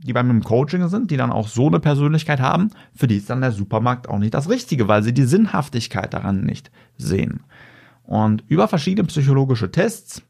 die 0.05 0.13
bei 0.13 0.23
mir 0.23 0.33
im 0.33 0.45
Coaching 0.45 0.87
sind, 0.89 1.11
die 1.11 1.17
dann 1.17 1.33
auch 1.33 1.49
so 1.49 1.67
eine 1.67 1.81
Persönlichkeit 1.81 2.39
haben, 2.39 2.71
für 2.95 3.07
die 3.07 3.17
ist 3.17 3.31
dann 3.31 3.41
der 3.41 3.53
Supermarkt 3.53 4.07
auch 4.07 4.19
nicht 4.19 4.35
das 4.35 4.51
Richtige, 4.51 4.87
weil 4.87 5.03
sie 5.03 5.15
die 5.15 5.25
Sinnhaftigkeit 5.25 6.13
daran 6.13 6.43
nicht 6.43 6.71
sehen. 6.99 7.43
Und 8.03 8.45
über 8.49 8.69
verschiedene 8.69 9.07
psychologische 9.09 9.71
Tests 9.71 10.23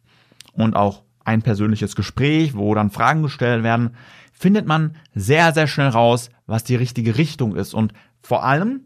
und 0.52 0.76
auch 0.76 1.02
ein 1.24 1.42
persönliches 1.42 1.96
Gespräch, 1.96 2.54
wo 2.54 2.72
dann 2.74 2.90
Fragen 2.90 3.22
gestellt 3.22 3.64
werden, 3.64 3.96
findet 4.32 4.66
man 4.66 4.94
sehr, 5.12 5.52
sehr 5.52 5.66
schnell 5.66 5.88
raus, 5.88 6.30
was 6.46 6.62
die 6.62 6.76
richtige 6.76 7.18
Richtung 7.18 7.56
ist. 7.56 7.74
Und 7.74 7.92
vor 8.22 8.44
allem, 8.44 8.82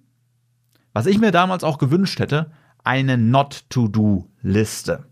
was 0.94 1.04
ich 1.04 1.18
mir 1.18 1.32
damals 1.32 1.64
auch 1.64 1.76
gewünscht 1.76 2.18
hätte, 2.18 2.50
eine 2.82 3.18
Not-to-Do-Liste. 3.18 5.04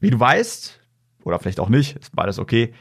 Wie 0.00 0.10
du 0.10 0.18
weißt, 0.18 0.80
oder 1.22 1.38
vielleicht 1.38 1.60
auch 1.60 1.68
nicht, 1.68 1.96
ist 1.96 2.16
beides 2.16 2.40
okay, 2.40 2.74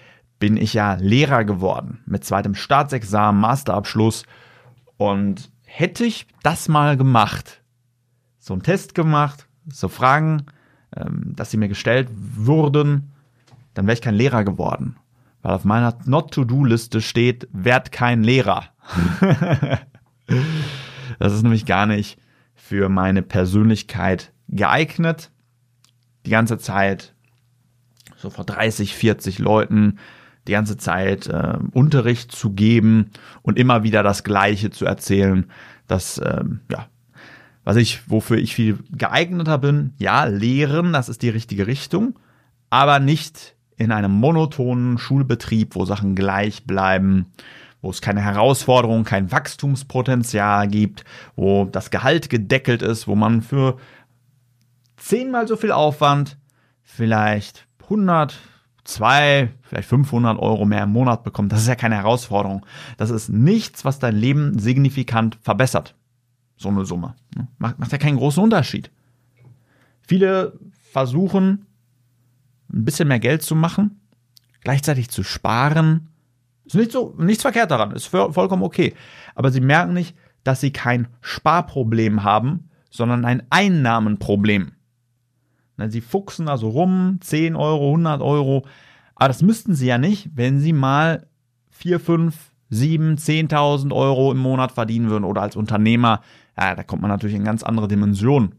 bin 0.44 0.58
ich 0.58 0.74
ja 0.74 0.96
Lehrer 0.96 1.46
geworden 1.46 2.02
mit 2.06 2.26
zweitem 2.26 2.54
Staatsexamen, 2.54 3.40
Masterabschluss. 3.40 4.26
Und 4.98 5.50
hätte 5.64 6.04
ich 6.04 6.28
das 6.42 6.68
mal 6.68 6.98
gemacht, 6.98 7.62
so 8.40 8.52
einen 8.52 8.62
Test 8.62 8.94
gemacht, 8.94 9.48
so 9.72 9.88
Fragen, 9.88 10.48
ähm, 10.98 11.32
dass 11.34 11.50
sie 11.50 11.56
mir 11.56 11.70
gestellt 11.70 12.10
wurden, 12.12 13.14
dann 13.74 13.88
wäre 13.88 13.94
ich 13.94 14.02
kein 14.02 14.16
Lehrer 14.16 14.44
geworden. 14.44 14.98
Weil 15.44 15.54
auf 15.54 15.64
meiner 15.64 15.98
Not-to-Do-Liste 16.04 17.00
steht, 17.00 17.48
werd 17.54 17.94
kein 17.94 18.22
Lehrer. 18.22 18.66
das 21.20 21.32
ist 21.32 21.44
nämlich 21.44 21.66
gar 21.66 21.86
nicht 21.86 22.20
für 22.54 22.90
meine 22.90 23.22
Persönlichkeit 23.22 24.34
geeignet. 24.50 25.32
Die 26.26 26.32
ganze 26.32 26.58
Zeit 26.58 27.16
so 28.18 28.30
vor 28.30 28.44
30, 28.44 28.94
40 28.94 29.40
Leuten 29.40 30.00
die 30.48 30.52
ganze 30.52 30.78
Zeit 30.78 31.28
äh, 31.28 31.58
Unterricht 31.72 32.32
zu 32.32 32.52
geben 32.52 33.12
und 33.42 33.58
immer 33.58 33.84
wieder 33.84 34.04
das 34.04 34.24
Gleiche 34.24 34.70
zu 34.72 34.86
erzählen. 34.86 35.46
Das, 35.88 36.22
ähm, 36.24 36.62
ja, 36.72 36.88
was 37.64 37.78
ich, 37.78 38.10
wofür 38.10 38.38
ich 38.38 38.56
viel 38.56 38.80
geeigneter 38.92 39.58
bin, 39.58 39.94
ja, 39.98 40.26
lehren, 40.26 40.94
das 40.94 41.10
ist 41.10 41.22
die 41.22 41.30
richtige 41.30 41.68
Richtung, 41.68 42.20
aber 42.70 43.00
nicht 43.00 43.56
in 43.78 43.92
einem 43.92 44.12
monotonen 44.12 44.98
Schulbetrieb, 44.98 45.76
wo 45.76 45.86
Sachen 45.86 46.16
gleich 46.16 46.66
bleiben, 46.66 47.28
wo 47.82 47.90
es 47.90 48.02
keine 48.02 48.22
Herausforderung, 48.22 49.04
kein 49.04 49.32
Wachstumspotenzial 49.32 50.68
gibt, 50.68 51.04
wo 51.36 51.66
das 51.66 51.90
Gehalt 51.90 52.30
gedeckelt 52.30 52.82
ist, 52.82 53.08
wo 53.08 53.16
man 53.16 53.42
für 53.42 53.78
zehnmal 54.98 55.48
so 55.48 55.58
viel 55.58 55.72
Aufwand 55.72 56.38
vielleicht 56.82 57.68
100, 57.84 58.40
2, 58.84 59.50
vielleicht 59.62 59.88
500 59.88 60.38
Euro 60.40 60.66
mehr 60.66 60.84
im 60.84 60.92
Monat 60.92 61.24
bekommt. 61.24 61.52
Das 61.52 61.62
ist 61.62 61.68
ja 61.68 61.76
keine 61.76 61.96
Herausforderung. 61.96 62.66
Das 62.98 63.10
ist 63.10 63.30
nichts, 63.30 63.86
was 63.86 64.00
dein 64.00 64.16
Leben 64.16 64.60
signifikant 64.60 65.38
verbessert. 65.42 65.96
So 66.58 66.70
eine 66.70 66.86
Summe. 66.86 67.16
Macht, 67.58 67.80
macht 67.80 67.92
ja 67.92 67.98
keinen 67.98 68.18
großen 68.18 68.44
Unterschied. 68.44 68.92
Viele 70.02 70.60
versuchen, 70.92 71.66
ein 72.72 72.86
bisschen 72.86 73.08
mehr 73.08 73.20
Geld 73.20 73.42
zu 73.42 73.56
machen, 73.56 74.02
gleichzeitig 74.62 75.10
zu 75.10 75.24
sparen. 75.24 76.10
Ist 76.66 76.76
nicht 76.76 76.92
so, 76.92 77.16
nichts 77.18 77.44
verkehrt 77.44 77.72
daran, 77.72 77.92
ist 77.92 78.08
vollkommen 78.08 78.64
okay. 78.64 78.94
Aber 79.36 79.52
sie 79.52 79.62
merken 79.62 79.94
nicht, 79.94 80.16
dass 80.44 80.62
sie 80.62 80.72
kein 80.72 81.08
Sparproblem 81.22 82.24
haben, 82.24 82.70
sondern 82.90 83.26
ein 83.26 83.44
Einnahmenproblem. 83.50 84.74
Sie 85.78 86.02
fuchsen 86.02 86.48
also 86.48 86.70
rum, 86.70 87.20
10 87.22 87.56
Euro, 87.56 87.92
100 87.92 88.22
Euro. 88.22 88.66
Aber 89.16 89.28
das 89.28 89.42
müssten 89.42 89.76
sie 89.76 89.88
ja 89.88 89.98
nicht, 89.98 90.30
wenn 90.36 90.60
sie 90.60 90.74
mal 90.74 91.28
4, 91.72 92.00
5, 92.00 92.36
7, 92.70 93.16
10.000 93.16 93.94
Euro 93.94 94.32
im 94.32 94.38
Monat 94.38 94.72
verdienen 94.72 95.10
würden 95.10 95.24
oder 95.24 95.42
als 95.42 95.56
Unternehmer. 95.56 96.22
Ja, 96.58 96.76
da 96.76 96.84
kommt 96.84 97.02
man 97.02 97.10
natürlich 97.10 97.36
in 97.36 97.44
ganz 97.44 97.64
andere 97.64 97.88
Dimensionen. 97.88 98.56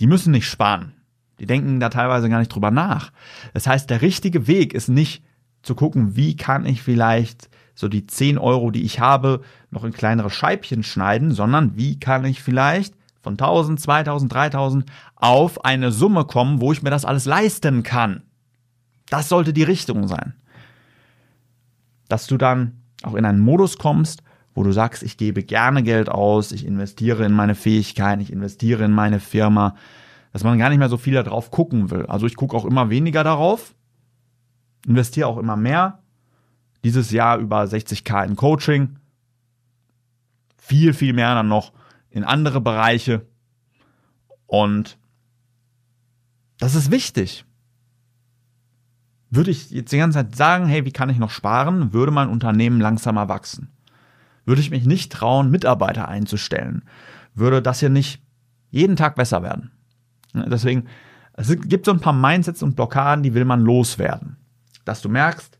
Die 0.00 0.06
müssen 0.06 0.32
nicht 0.32 0.48
sparen. 0.48 0.92
Die 1.38 1.46
denken 1.46 1.80
da 1.80 1.88
teilweise 1.88 2.28
gar 2.28 2.38
nicht 2.38 2.54
drüber 2.54 2.70
nach. 2.70 3.12
Das 3.52 3.66
heißt, 3.66 3.90
der 3.90 4.02
richtige 4.02 4.46
Weg 4.46 4.74
ist 4.74 4.88
nicht 4.88 5.24
zu 5.62 5.74
gucken, 5.74 6.16
wie 6.16 6.36
kann 6.36 6.66
ich 6.66 6.82
vielleicht 6.82 7.48
so 7.74 7.88
die 7.88 8.06
10 8.06 8.38
Euro, 8.38 8.70
die 8.70 8.82
ich 8.82 9.00
habe, 9.00 9.40
noch 9.70 9.84
in 9.84 9.92
kleinere 9.92 10.30
Scheibchen 10.30 10.82
schneiden, 10.82 11.32
sondern 11.32 11.76
wie 11.76 11.98
kann 11.98 12.24
ich 12.24 12.42
vielleicht 12.42 12.94
von 13.22 13.34
1000, 13.34 13.80
2000, 13.80 14.32
3000 14.32 14.86
auf 15.16 15.64
eine 15.64 15.92
Summe 15.92 16.24
kommen, 16.24 16.60
wo 16.60 16.72
ich 16.72 16.82
mir 16.82 16.90
das 16.90 17.04
alles 17.04 17.24
leisten 17.24 17.82
kann. 17.82 18.22
Das 19.08 19.28
sollte 19.28 19.52
die 19.52 19.62
Richtung 19.62 20.08
sein. 20.08 20.34
Dass 22.08 22.26
du 22.26 22.36
dann 22.36 22.82
auch 23.02 23.14
in 23.14 23.24
einen 23.24 23.40
Modus 23.40 23.78
kommst, 23.78 24.22
wo 24.54 24.62
du 24.62 24.72
sagst, 24.72 25.02
ich 25.02 25.16
gebe 25.16 25.42
gerne 25.42 25.82
Geld 25.82 26.08
aus, 26.08 26.52
ich 26.52 26.66
investiere 26.66 27.24
in 27.24 27.32
meine 27.32 27.54
Fähigkeiten, 27.54 28.20
ich 28.20 28.32
investiere 28.32 28.84
in 28.84 28.92
meine 28.92 29.20
Firma, 29.20 29.76
dass 30.32 30.44
man 30.44 30.58
gar 30.58 30.68
nicht 30.68 30.78
mehr 30.78 30.88
so 30.88 30.98
viel 30.98 31.14
darauf 31.14 31.50
gucken 31.50 31.90
will. 31.90 32.06
Also 32.06 32.26
ich 32.26 32.36
gucke 32.36 32.56
auch 32.56 32.64
immer 32.64 32.90
weniger 32.90 33.24
darauf, 33.24 33.74
investiere 34.86 35.28
auch 35.28 35.38
immer 35.38 35.56
mehr. 35.56 36.00
Dieses 36.84 37.12
Jahr 37.12 37.38
über 37.38 37.62
60k 37.62 38.26
in 38.26 38.36
Coaching, 38.36 38.96
viel, 40.56 40.92
viel 40.94 41.12
mehr 41.12 41.34
dann 41.34 41.48
noch 41.48 41.72
in 42.12 42.24
andere 42.24 42.60
Bereiche. 42.60 43.26
Und 44.46 44.98
das 46.58 46.74
ist 46.74 46.90
wichtig. 46.90 47.44
Würde 49.30 49.50
ich 49.50 49.70
jetzt 49.70 49.92
die 49.92 49.98
ganze 49.98 50.18
Zeit 50.18 50.36
sagen, 50.36 50.66
hey, 50.66 50.84
wie 50.84 50.92
kann 50.92 51.08
ich 51.08 51.18
noch 51.18 51.30
sparen, 51.30 51.92
würde 51.92 52.12
mein 52.12 52.28
Unternehmen 52.28 52.80
langsamer 52.80 53.28
wachsen. 53.28 53.70
Würde 54.44 54.60
ich 54.60 54.70
mich 54.70 54.84
nicht 54.84 55.10
trauen, 55.10 55.50
Mitarbeiter 55.50 56.08
einzustellen, 56.08 56.82
würde 57.34 57.62
das 57.62 57.80
hier 57.80 57.88
nicht 57.88 58.22
jeden 58.70 58.96
Tag 58.96 59.14
besser 59.14 59.42
werden. 59.42 59.70
Deswegen, 60.34 60.84
es 61.34 61.48
gibt 61.62 61.86
so 61.86 61.92
ein 61.92 62.00
paar 62.00 62.12
Mindsets 62.12 62.62
und 62.62 62.76
Blockaden, 62.76 63.22
die 63.22 63.34
will 63.34 63.44
man 63.44 63.62
loswerden. 63.62 64.36
Dass 64.84 65.00
du 65.00 65.08
merkst, 65.08 65.58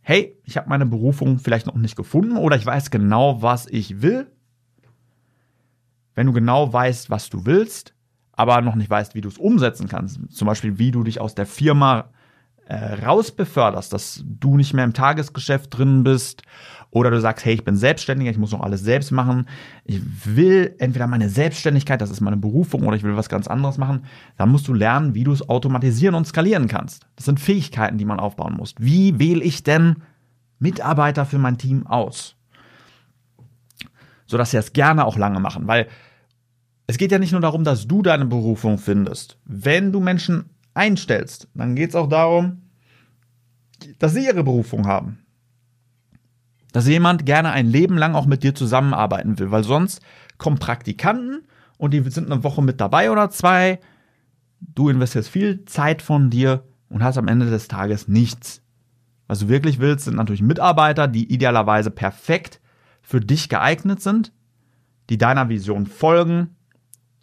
hey, 0.00 0.36
ich 0.44 0.56
habe 0.56 0.68
meine 0.68 0.86
Berufung 0.86 1.38
vielleicht 1.38 1.66
noch 1.66 1.74
nicht 1.74 1.96
gefunden 1.96 2.36
oder 2.36 2.56
ich 2.56 2.66
weiß 2.66 2.90
genau, 2.90 3.42
was 3.42 3.66
ich 3.66 4.02
will 4.02 4.30
wenn 6.16 6.26
du 6.26 6.32
genau 6.32 6.72
weißt, 6.72 7.08
was 7.10 7.30
du 7.30 7.46
willst, 7.46 7.94
aber 8.32 8.60
noch 8.60 8.74
nicht 8.74 8.90
weißt, 8.90 9.14
wie 9.14 9.20
du 9.20 9.28
es 9.28 9.38
umsetzen 9.38 9.86
kannst, 9.88 10.18
zum 10.30 10.46
Beispiel 10.46 10.78
wie 10.78 10.90
du 10.90 11.04
dich 11.04 11.20
aus 11.20 11.36
der 11.36 11.46
Firma 11.46 12.06
äh, 12.66 13.04
rausbeförderst, 13.04 13.92
dass 13.92 14.24
du 14.26 14.56
nicht 14.56 14.74
mehr 14.74 14.84
im 14.84 14.92
Tagesgeschäft 14.92 15.76
drin 15.76 16.02
bist 16.02 16.42
oder 16.90 17.10
du 17.10 17.20
sagst, 17.20 17.44
hey, 17.44 17.54
ich 17.54 17.64
bin 17.64 17.76
Selbstständiger, 17.76 18.30
ich 18.30 18.38
muss 18.38 18.52
noch 18.52 18.60
alles 18.60 18.80
selbst 18.80 19.12
machen, 19.12 19.46
ich 19.84 20.00
will 20.24 20.74
entweder 20.78 21.06
meine 21.06 21.28
Selbstständigkeit, 21.28 22.00
das 22.00 22.10
ist 22.10 22.20
meine 22.20 22.36
Berufung 22.36 22.86
oder 22.86 22.96
ich 22.96 23.02
will 23.02 23.16
was 23.16 23.28
ganz 23.28 23.46
anderes 23.46 23.78
machen, 23.78 24.04
dann 24.36 24.50
musst 24.50 24.66
du 24.68 24.74
lernen, 24.74 25.14
wie 25.14 25.24
du 25.24 25.32
es 25.32 25.48
automatisieren 25.48 26.14
und 26.14 26.26
skalieren 26.26 26.66
kannst. 26.66 27.06
Das 27.16 27.26
sind 27.26 27.38
Fähigkeiten, 27.38 27.98
die 27.98 28.04
man 28.04 28.18
aufbauen 28.18 28.54
muss. 28.54 28.74
Wie 28.78 29.18
wähle 29.18 29.44
ich 29.44 29.62
denn 29.62 30.02
Mitarbeiter 30.58 31.24
für 31.24 31.38
mein 31.38 31.58
Team 31.58 31.86
aus? 31.86 32.35
Sodass 34.26 34.50
sie 34.50 34.56
das 34.56 34.72
gerne 34.72 35.04
auch 35.04 35.16
lange 35.16 35.40
machen, 35.40 35.66
weil 35.66 35.88
es 36.86 36.98
geht 36.98 37.12
ja 37.12 37.18
nicht 37.18 37.32
nur 37.32 37.40
darum, 37.40 37.64
dass 37.64 37.88
du 37.88 38.02
deine 38.02 38.26
Berufung 38.26 38.78
findest. 38.78 39.38
Wenn 39.44 39.92
du 39.92 40.00
Menschen 40.00 40.50
einstellst, 40.74 41.48
dann 41.54 41.74
geht 41.74 41.90
es 41.90 41.96
auch 41.96 42.08
darum, 42.08 42.62
dass 43.98 44.14
sie 44.14 44.24
ihre 44.24 44.44
Berufung 44.44 44.86
haben. 44.86 45.18
Dass 46.72 46.86
jemand 46.86 47.26
gerne 47.26 47.50
ein 47.50 47.66
Leben 47.66 47.96
lang 47.96 48.14
auch 48.14 48.26
mit 48.26 48.42
dir 48.42 48.54
zusammenarbeiten 48.54 49.38
will, 49.38 49.50
weil 49.50 49.64
sonst 49.64 50.00
kommen 50.38 50.58
Praktikanten 50.58 51.46
und 51.78 51.92
die 51.92 52.02
sind 52.10 52.30
eine 52.30 52.44
Woche 52.44 52.62
mit 52.62 52.80
dabei 52.80 53.10
oder 53.10 53.30
zwei. 53.30 53.80
Du 54.60 54.88
investierst 54.88 55.28
viel 55.28 55.64
Zeit 55.64 56.02
von 56.02 56.30
dir 56.30 56.64
und 56.88 57.02
hast 57.02 57.18
am 57.18 57.28
Ende 57.28 57.50
des 57.50 57.68
Tages 57.68 58.08
nichts. 58.08 58.62
Was 59.26 59.40
du 59.40 59.48
wirklich 59.48 59.80
willst, 59.80 60.04
sind 60.04 60.16
natürlich 60.16 60.42
Mitarbeiter, 60.42 61.08
die 61.08 61.32
idealerweise 61.32 61.90
perfekt 61.90 62.60
für 63.06 63.20
dich 63.20 63.48
geeignet 63.48 64.02
sind, 64.02 64.32
die 65.08 65.18
deiner 65.18 65.48
Vision 65.48 65.86
folgen 65.86 66.56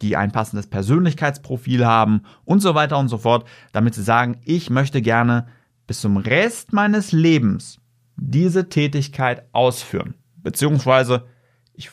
die 0.04 0.16
ein 0.16 0.32
passendes 0.32 0.66
Persönlichkeitsprofil 0.66 1.86
haben 1.86 2.22
und 2.44 2.60
so 2.60 2.74
weiter 2.74 2.98
und 2.98 3.08
so 3.08 3.18
fort, 3.18 3.48
damit 3.72 3.94
sie 3.94 4.02
sagen, 4.02 4.38
ich 4.44 4.70
möchte 4.70 5.00
gerne 5.00 5.46
bis 5.86 6.00
zum 6.00 6.16
Rest 6.18 6.72
meines 6.72 7.12
Lebens 7.12 7.80
diese 8.16 8.68
Tätigkeit 8.68 9.44
ausführen. 9.52 10.14
Beziehungsweise 10.36 11.24
ich 11.72 11.90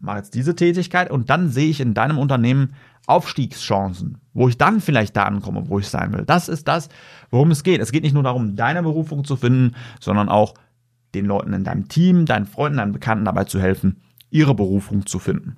mache 0.00 0.18
jetzt 0.18 0.34
diese 0.34 0.56
Tätigkeit 0.56 1.10
und 1.10 1.30
dann 1.30 1.48
sehe 1.48 1.70
ich 1.70 1.80
in 1.80 1.94
deinem 1.94 2.18
Unternehmen 2.18 2.74
Aufstiegschancen, 3.06 4.18
wo 4.32 4.48
ich 4.48 4.56
dann 4.56 4.80
vielleicht 4.80 5.14
da 5.16 5.24
ankomme, 5.24 5.68
wo 5.68 5.78
ich 5.78 5.88
sein 5.88 6.12
will. 6.12 6.24
Das 6.24 6.48
ist 6.48 6.66
das, 6.66 6.88
worum 7.30 7.50
es 7.50 7.62
geht. 7.62 7.80
Es 7.80 7.92
geht 7.92 8.02
nicht 8.02 8.14
nur 8.14 8.22
darum, 8.22 8.56
deine 8.56 8.82
Berufung 8.82 9.24
zu 9.24 9.36
finden, 9.36 9.76
sondern 10.00 10.28
auch 10.28 10.54
den 11.14 11.26
Leuten 11.26 11.52
in 11.52 11.64
deinem 11.64 11.88
Team, 11.88 12.26
deinen 12.26 12.46
Freunden, 12.46 12.78
deinen 12.78 12.92
Bekannten 12.92 13.24
dabei 13.24 13.44
zu 13.44 13.60
helfen, 13.60 14.02
ihre 14.30 14.54
Berufung 14.54 15.06
zu 15.06 15.18
finden. 15.18 15.56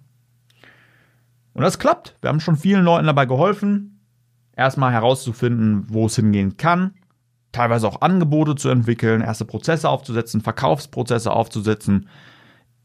Und 1.54 1.62
das 1.62 1.78
klappt. 1.78 2.16
Wir 2.20 2.28
haben 2.28 2.40
schon 2.40 2.56
vielen 2.56 2.84
Leuten 2.84 3.06
dabei 3.06 3.25
geholfen, 3.25 4.00
erstmal 4.54 4.92
herauszufinden, 4.92 5.86
wo 5.88 6.06
es 6.06 6.16
hingehen 6.16 6.56
kann, 6.56 6.92
teilweise 7.52 7.88
auch 7.88 8.02
Angebote 8.02 8.54
zu 8.54 8.68
entwickeln, 8.68 9.22
erste 9.22 9.46
Prozesse 9.46 9.88
aufzusetzen, 9.88 10.42
Verkaufsprozesse 10.42 11.32
aufzusetzen. 11.32 12.08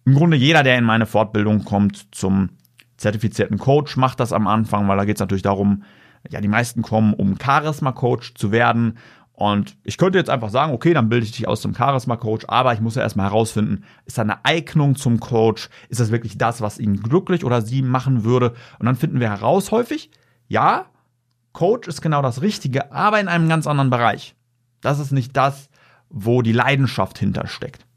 Im 0.05 0.15
Grunde 0.15 0.37
jeder, 0.37 0.63
der 0.63 0.77
in 0.77 0.85
meine 0.85 1.05
Fortbildung 1.05 1.65
kommt 1.65 2.15
zum 2.15 2.49
zertifizierten 2.95 3.57
Coach, 3.57 3.97
macht 3.97 4.19
das 4.19 4.31
am 4.31 4.47
Anfang, 4.47 4.87
weil 4.87 4.97
da 4.97 5.05
geht 5.05 5.17
es 5.17 5.21
natürlich 5.21 5.41
darum, 5.41 5.83
ja, 6.29 6.39
die 6.39 6.47
meisten 6.47 6.81
kommen, 6.81 7.13
um 7.13 7.37
Charisma-Coach 7.39 8.35
zu 8.35 8.51
werden 8.51 8.97
und 9.41 9.75
ich 9.83 9.98
könnte 9.98 10.19
jetzt 10.19 10.29
einfach 10.29 10.51
sagen, 10.51 10.71
okay, 10.71 10.93
dann 10.93 11.10
bilde 11.10 11.25
ich 11.25 11.31
dich 11.31 11.48
aus 11.48 11.62
zum 11.62 11.74
Charisma-Coach, 11.74 12.45
aber 12.48 12.75
ich 12.75 12.79
muss 12.79 12.93
ja 12.93 13.01
erstmal 13.01 13.25
herausfinden, 13.25 13.86
ist 14.05 14.19
da 14.19 14.21
eine 14.21 14.45
Eignung 14.45 14.95
zum 14.95 15.19
Coach? 15.19 15.67
Ist 15.89 16.00
das 16.00 16.12
wirklich 16.12 16.38
das, 16.38 16.62
was 16.62 16.77
ihn 16.77 17.01
glücklich 17.01 17.43
oder 17.43 17.63
sie 17.63 17.81
machen 17.81 18.24
würde? 18.24 18.53
Und 18.77 18.86
dann 18.86 18.95
finden 18.95 19.19
wir 19.19 19.31
heraus 19.31 19.71
häufig, 19.71 20.12
ja, 20.48 20.86
Coach 21.53 21.88
ist 21.88 22.03
genau 22.03 22.21
das 22.21 22.43
Richtige, 22.43 22.91
aber 22.91 23.19
in 23.19 23.27
einem 23.27 23.50
ganz 23.50 23.65
anderen 23.65 23.89
Bereich. 23.89 24.36
Das 24.79 25.00
ist 25.00 25.12
nicht 25.12 25.36
das, 25.36 25.71
wo 26.12 26.43
die 26.43 26.51
Leidenschaft 26.51 27.17
hintersteckt. 27.17 27.88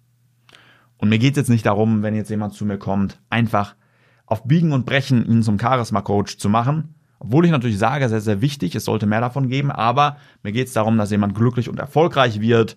Und 0.96 1.10
mir 1.10 1.18
geht 1.18 1.32
es 1.32 1.36
jetzt 1.36 1.50
nicht 1.50 1.66
darum, 1.66 2.02
wenn 2.02 2.16
jetzt 2.16 2.30
jemand 2.30 2.54
zu 2.54 2.64
mir 2.64 2.78
kommt, 2.78 3.20
einfach 3.28 3.76
auf 4.24 4.44
Biegen 4.44 4.72
und 4.72 4.86
Brechen 4.86 5.26
ihn 5.26 5.42
zum 5.42 5.60
Charisma-Coach 5.60 6.38
zu 6.38 6.48
machen, 6.48 6.94
obwohl 7.24 7.46
ich 7.46 7.50
natürlich 7.50 7.78
sage, 7.78 8.06
sehr, 8.10 8.20
sehr 8.20 8.42
wichtig, 8.42 8.74
es 8.74 8.84
sollte 8.84 9.06
mehr 9.06 9.22
davon 9.22 9.48
geben, 9.48 9.70
aber 9.70 10.18
mir 10.42 10.52
geht 10.52 10.66
es 10.66 10.74
darum, 10.74 10.98
dass 10.98 11.10
jemand 11.10 11.34
glücklich 11.34 11.70
und 11.70 11.78
erfolgreich 11.78 12.40
wird, 12.40 12.76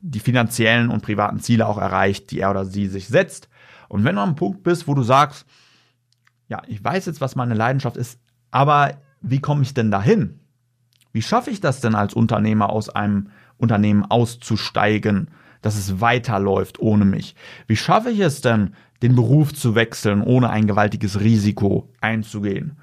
die 0.00 0.18
finanziellen 0.18 0.90
und 0.90 1.02
privaten 1.02 1.38
Ziele 1.38 1.68
auch 1.68 1.78
erreicht, 1.78 2.32
die 2.32 2.40
er 2.40 2.50
oder 2.50 2.64
sie 2.64 2.88
sich 2.88 3.06
setzt. 3.06 3.48
Und 3.88 4.02
wenn 4.02 4.16
du 4.16 4.20
am 4.20 4.34
Punkt 4.34 4.64
bist, 4.64 4.88
wo 4.88 4.94
du 4.94 5.04
sagst, 5.04 5.46
ja, 6.48 6.60
ich 6.66 6.82
weiß 6.82 7.06
jetzt, 7.06 7.20
was 7.20 7.36
meine 7.36 7.54
Leidenschaft 7.54 7.96
ist, 7.96 8.18
aber 8.50 8.98
wie 9.20 9.40
komme 9.40 9.62
ich 9.62 9.74
denn 9.74 9.92
dahin? 9.92 10.40
Wie 11.12 11.22
schaffe 11.22 11.50
ich 11.50 11.60
das 11.60 11.80
denn 11.80 11.94
als 11.94 12.14
Unternehmer 12.14 12.70
aus 12.70 12.88
einem 12.88 13.28
Unternehmen 13.58 14.04
auszusteigen, 14.04 15.28
dass 15.62 15.76
es 15.76 16.00
weiterläuft 16.00 16.80
ohne 16.80 17.04
mich? 17.04 17.36
Wie 17.68 17.76
schaffe 17.76 18.10
ich 18.10 18.18
es 18.18 18.40
denn, 18.40 18.74
den 19.02 19.14
Beruf 19.14 19.54
zu 19.54 19.76
wechseln, 19.76 20.20
ohne 20.20 20.50
ein 20.50 20.66
gewaltiges 20.66 21.20
Risiko 21.20 21.92
einzugehen? 22.00 22.76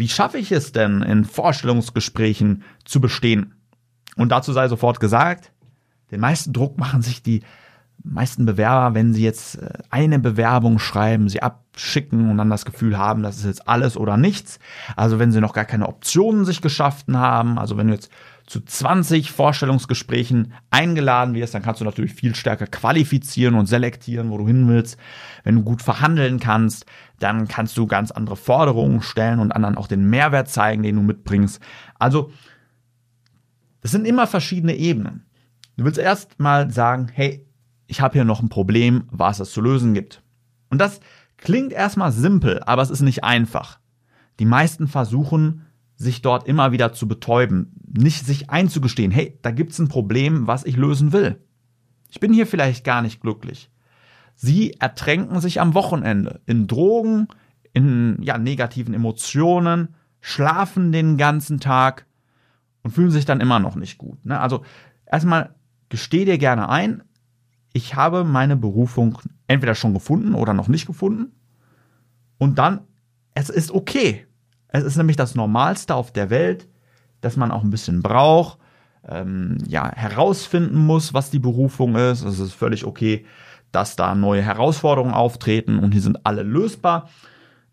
Wie 0.00 0.08
schaffe 0.08 0.38
ich 0.38 0.50
es 0.50 0.72
denn, 0.72 1.02
in 1.02 1.26
Vorstellungsgesprächen 1.26 2.62
zu 2.86 3.02
bestehen? 3.02 3.52
Und 4.16 4.32
dazu 4.32 4.50
sei 4.54 4.66
sofort 4.66 4.98
gesagt, 4.98 5.52
den 6.10 6.20
meisten 6.20 6.54
Druck 6.54 6.78
machen 6.78 7.02
sich 7.02 7.22
die 7.22 7.42
meisten 8.02 8.46
Bewerber, 8.46 8.94
wenn 8.94 9.12
sie 9.12 9.22
jetzt 9.22 9.56
äh, 9.56 9.68
eine 9.90 10.18
Bewerbung 10.18 10.78
schreiben, 10.78 11.28
sie 11.28 11.42
abschicken 11.42 12.30
und 12.30 12.38
dann 12.38 12.48
das 12.48 12.64
Gefühl 12.64 12.96
haben, 12.96 13.22
das 13.22 13.36
ist 13.36 13.44
jetzt 13.44 13.68
alles 13.68 13.98
oder 13.98 14.16
nichts. 14.16 14.58
Also 14.96 15.18
wenn 15.18 15.32
sie 15.32 15.40
noch 15.42 15.52
gar 15.52 15.66
keine 15.66 15.86
Optionen 15.86 16.46
sich 16.46 16.62
geschaffen 16.62 17.18
haben, 17.18 17.58
also 17.58 17.76
wenn 17.76 17.88
du 17.88 17.92
jetzt 17.92 18.10
zu 18.50 18.60
20 18.60 19.30
Vorstellungsgesprächen 19.30 20.54
eingeladen 20.70 21.34
wirst, 21.34 21.54
dann 21.54 21.62
kannst 21.62 21.80
du 21.80 21.84
natürlich 21.84 22.14
viel 22.14 22.34
stärker 22.34 22.66
qualifizieren 22.66 23.54
und 23.54 23.66
selektieren, 23.66 24.28
wo 24.28 24.38
du 24.38 24.46
hin 24.48 24.66
willst. 24.66 24.98
Wenn 25.44 25.54
du 25.54 25.62
gut 25.62 25.82
verhandeln 25.82 26.40
kannst, 26.40 26.84
dann 27.20 27.46
kannst 27.46 27.78
du 27.78 27.86
ganz 27.86 28.10
andere 28.10 28.34
Forderungen 28.34 29.02
stellen 29.02 29.38
und 29.38 29.52
anderen 29.52 29.76
auch 29.76 29.86
den 29.86 30.10
Mehrwert 30.10 30.48
zeigen, 30.48 30.82
den 30.82 30.96
du 30.96 31.02
mitbringst. 31.02 31.62
Also, 32.00 32.32
das 33.82 33.92
sind 33.92 34.04
immer 34.04 34.26
verschiedene 34.26 34.74
Ebenen. 34.74 35.26
Du 35.76 35.84
willst 35.84 36.00
erst 36.00 36.40
mal 36.40 36.72
sagen, 36.72 37.06
hey, 37.12 37.46
ich 37.86 38.00
habe 38.00 38.14
hier 38.14 38.24
noch 38.24 38.42
ein 38.42 38.48
Problem, 38.48 39.04
was 39.12 39.38
es 39.38 39.52
zu 39.52 39.60
lösen 39.60 39.94
gibt. 39.94 40.24
Und 40.70 40.80
das 40.80 40.98
klingt 41.36 41.72
erstmal 41.72 42.10
simpel, 42.10 42.60
aber 42.64 42.82
es 42.82 42.90
ist 42.90 43.02
nicht 43.02 43.22
einfach. 43.22 43.78
Die 44.40 44.44
meisten 44.44 44.88
versuchen, 44.88 45.66
sich 46.00 46.22
dort 46.22 46.48
immer 46.48 46.72
wieder 46.72 46.94
zu 46.94 47.06
betäuben, 47.06 47.74
nicht 47.86 48.24
sich 48.24 48.48
einzugestehen, 48.48 49.10
hey, 49.10 49.38
da 49.42 49.50
gibt's 49.50 49.78
ein 49.78 49.88
Problem, 49.88 50.46
was 50.46 50.64
ich 50.64 50.78
lösen 50.78 51.12
will. 51.12 51.44
Ich 52.08 52.20
bin 52.20 52.32
hier 52.32 52.46
vielleicht 52.46 52.84
gar 52.84 53.02
nicht 53.02 53.20
glücklich. 53.20 53.70
Sie 54.34 54.72
ertränken 54.80 55.42
sich 55.42 55.60
am 55.60 55.74
Wochenende 55.74 56.40
in 56.46 56.66
Drogen, 56.66 57.28
in 57.74 58.16
ja, 58.22 58.38
negativen 58.38 58.94
Emotionen, 58.94 59.94
schlafen 60.22 60.90
den 60.90 61.18
ganzen 61.18 61.60
Tag 61.60 62.06
und 62.82 62.92
fühlen 62.92 63.10
sich 63.10 63.26
dann 63.26 63.42
immer 63.42 63.58
noch 63.58 63.76
nicht 63.76 63.98
gut. 63.98 64.24
Ne? 64.24 64.40
Also 64.40 64.64
erstmal 65.04 65.54
gesteh 65.90 66.24
dir 66.24 66.38
gerne 66.38 66.70
ein, 66.70 67.02
ich 67.74 67.94
habe 67.94 68.24
meine 68.24 68.56
Berufung 68.56 69.18
entweder 69.48 69.74
schon 69.74 69.92
gefunden 69.92 70.34
oder 70.34 70.54
noch 70.54 70.68
nicht 70.68 70.86
gefunden. 70.86 71.32
Und 72.38 72.58
dann, 72.58 72.80
es 73.34 73.50
ist 73.50 73.70
okay. 73.70 74.26
Es 74.72 74.84
ist 74.84 74.96
nämlich 74.96 75.16
das 75.16 75.34
Normalste 75.34 75.94
auf 75.94 76.12
der 76.12 76.30
Welt, 76.30 76.68
dass 77.20 77.36
man 77.36 77.50
auch 77.50 77.62
ein 77.62 77.70
bisschen 77.70 78.02
braucht, 78.02 78.58
ähm, 79.08 79.58
ja, 79.66 79.90
herausfinden 79.94 80.78
muss, 80.78 81.14
was 81.14 81.30
die 81.30 81.38
Berufung 81.38 81.96
ist. 81.96 82.22
Es 82.22 82.38
ist 82.38 82.52
völlig 82.52 82.84
okay, 82.84 83.24
dass 83.72 83.96
da 83.96 84.14
neue 84.14 84.42
Herausforderungen 84.42 85.14
auftreten 85.14 85.78
und 85.78 85.94
die 85.94 86.00
sind 86.00 86.24
alle 86.24 86.42
lösbar. 86.42 87.08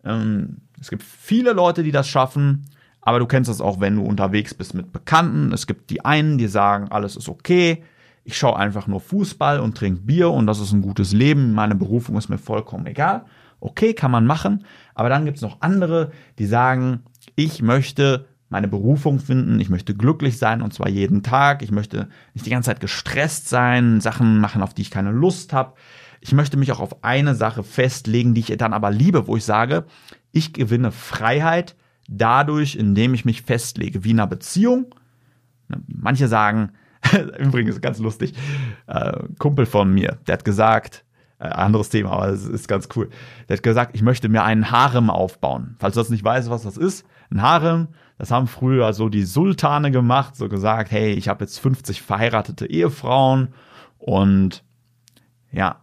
Ähm, 0.03 0.57
es 0.79 0.89
gibt 0.89 1.03
viele 1.03 1.53
Leute, 1.53 1.83
die 1.83 1.91
das 1.91 2.07
schaffen, 2.07 2.65
aber 3.01 3.19
du 3.19 3.25
kennst 3.25 3.49
es 3.49 3.61
auch, 3.61 3.79
wenn 3.79 3.95
du 3.95 4.03
unterwegs 4.03 4.53
bist 4.53 4.73
mit 4.73 4.91
Bekannten. 4.91 5.53
Es 5.53 5.67
gibt 5.67 5.89
die 5.89 6.03
einen, 6.05 6.37
die 6.37 6.47
sagen, 6.47 6.89
alles 6.89 7.15
ist 7.15 7.29
okay. 7.29 7.83
Ich 8.23 8.37
schaue 8.37 8.57
einfach 8.57 8.87
nur 8.87 8.99
Fußball 8.99 9.59
und 9.59 9.77
trinke 9.77 10.01
Bier 10.01 10.29
und 10.31 10.45
das 10.47 10.59
ist 10.59 10.73
ein 10.73 10.81
gutes 10.81 11.13
Leben. 11.13 11.53
Meine 11.53 11.75
Berufung 11.75 12.17
ist 12.17 12.29
mir 12.29 12.37
vollkommen 12.37 12.85
egal. 12.85 13.25
Okay, 13.59 13.93
kann 13.93 14.11
man 14.11 14.25
machen. 14.25 14.65
Aber 14.93 15.09
dann 15.09 15.25
gibt 15.25 15.37
es 15.37 15.43
noch 15.43 15.61
andere, 15.61 16.11
die 16.39 16.45
sagen, 16.45 17.03
ich 17.35 17.61
möchte 17.61 18.25
meine 18.49 18.67
Berufung 18.67 19.19
finden, 19.19 19.59
ich 19.59 19.69
möchte 19.69 19.95
glücklich 19.95 20.37
sein 20.37 20.61
und 20.61 20.73
zwar 20.73 20.89
jeden 20.89 21.23
Tag. 21.23 21.61
Ich 21.61 21.71
möchte 21.71 22.07
nicht 22.33 22.45
die 22.45 22.49
ganze 22.49 22.67
Zeit 22.67 22.79
gestresst 22.79 23.49
sein, 23.49 23.99
Sachen 23.99 24.39
machen, 24.39 24.61
auf 24.61 24.73
die 24.73 24.83
ich 24.83 24.91
keine 24.91 25.11
Lust 25.11 25.53
habe. 25.53 25.73
Ich 26.21 26.33
möchte 26.33 26.57
mich 26.57 26.71
auch 26.71 26.79
auf 26.79 27.03
eine 27.03 27.35
Sache 27.35 27.63
festlegen, 27.63 28.33
die 28.33 28.41
ich 28.41 28.57
dann 28.57 28.73
aber 28.73 28.89
liebe, 28.89 29.27
wo 29.27 29.37
ich 29.37 29.43
sage, 29.43 29.85
ich 30.31 30.53
gewinne 30.53 30.91
Freiheit 30.91 31.75
dadurch, 32.07 32.75
indem 32.75 33.13
ich 33.13 33.25
mich 33.25 33.41
festlege, 33.41 34.03
wie 34.03 34.11
in 34.11 34.19
einer 34.19 34.27
Beziehung. 34.27 34.95
Manche 35.87 36.27
sagen, 36.27 36.71
übrigens 37.39 37.81
ganz 37.81 37.99
lustig, 37.99 38.33
äh, 38.87 39.23
Kumpel 39.37 39.65
von 39.65 39.93
mir, 39.93 40.17
der 40.25 40.33
hat 40.33 40.45
gesagt, 40.45 41.03
äh, 41.39 41.47
anderes 41.47 41.89
Thema, 41.89 42.11
aber 42.11 42.29
es 42.29 42.45
ist 42.45 42.67
ganz 42.67 42.89
cool. 42.95 43.09
Der 43.47 43.57
hat 43.57 43.63
gesagt, 43.63 43.95
ich 43.95 44.01
möchte 44.01 44.29
mir 44.29 44.43
einen 44.43 44.71
Harem 44.71 45.09
aufbauen. 45.09 45.75
Falls 45.79 45.95
du 45.95 45.99
das 45.99 46.09
nicht 46.09 46.23
weißt, 46.23 46.49
was 46.49 46.63
das 46.63 46.77
ist, 46.77 47.05
ein 47.29 47.41
Harem, 47.41 47.89
das 48.17 48.31
haben 48.31 48.47
früher 48.47 48.93
so 48.93 49.09
die 49.09 49.23
Sultane 49.23 49.91
gemacht, 49.91 50.35
so 50.35 50.49
gesagt, 50.49 50.91
hey, 50.91 51.13
ich 51.13 51.27
habe 51.27 51.43
jetzt 51.43 51.59
50 51.59 52.01
verheiratete 52.01 52.65
Ehefrauen 52.65 53.53
und 53.99 54.63
ja, 55.51 55.81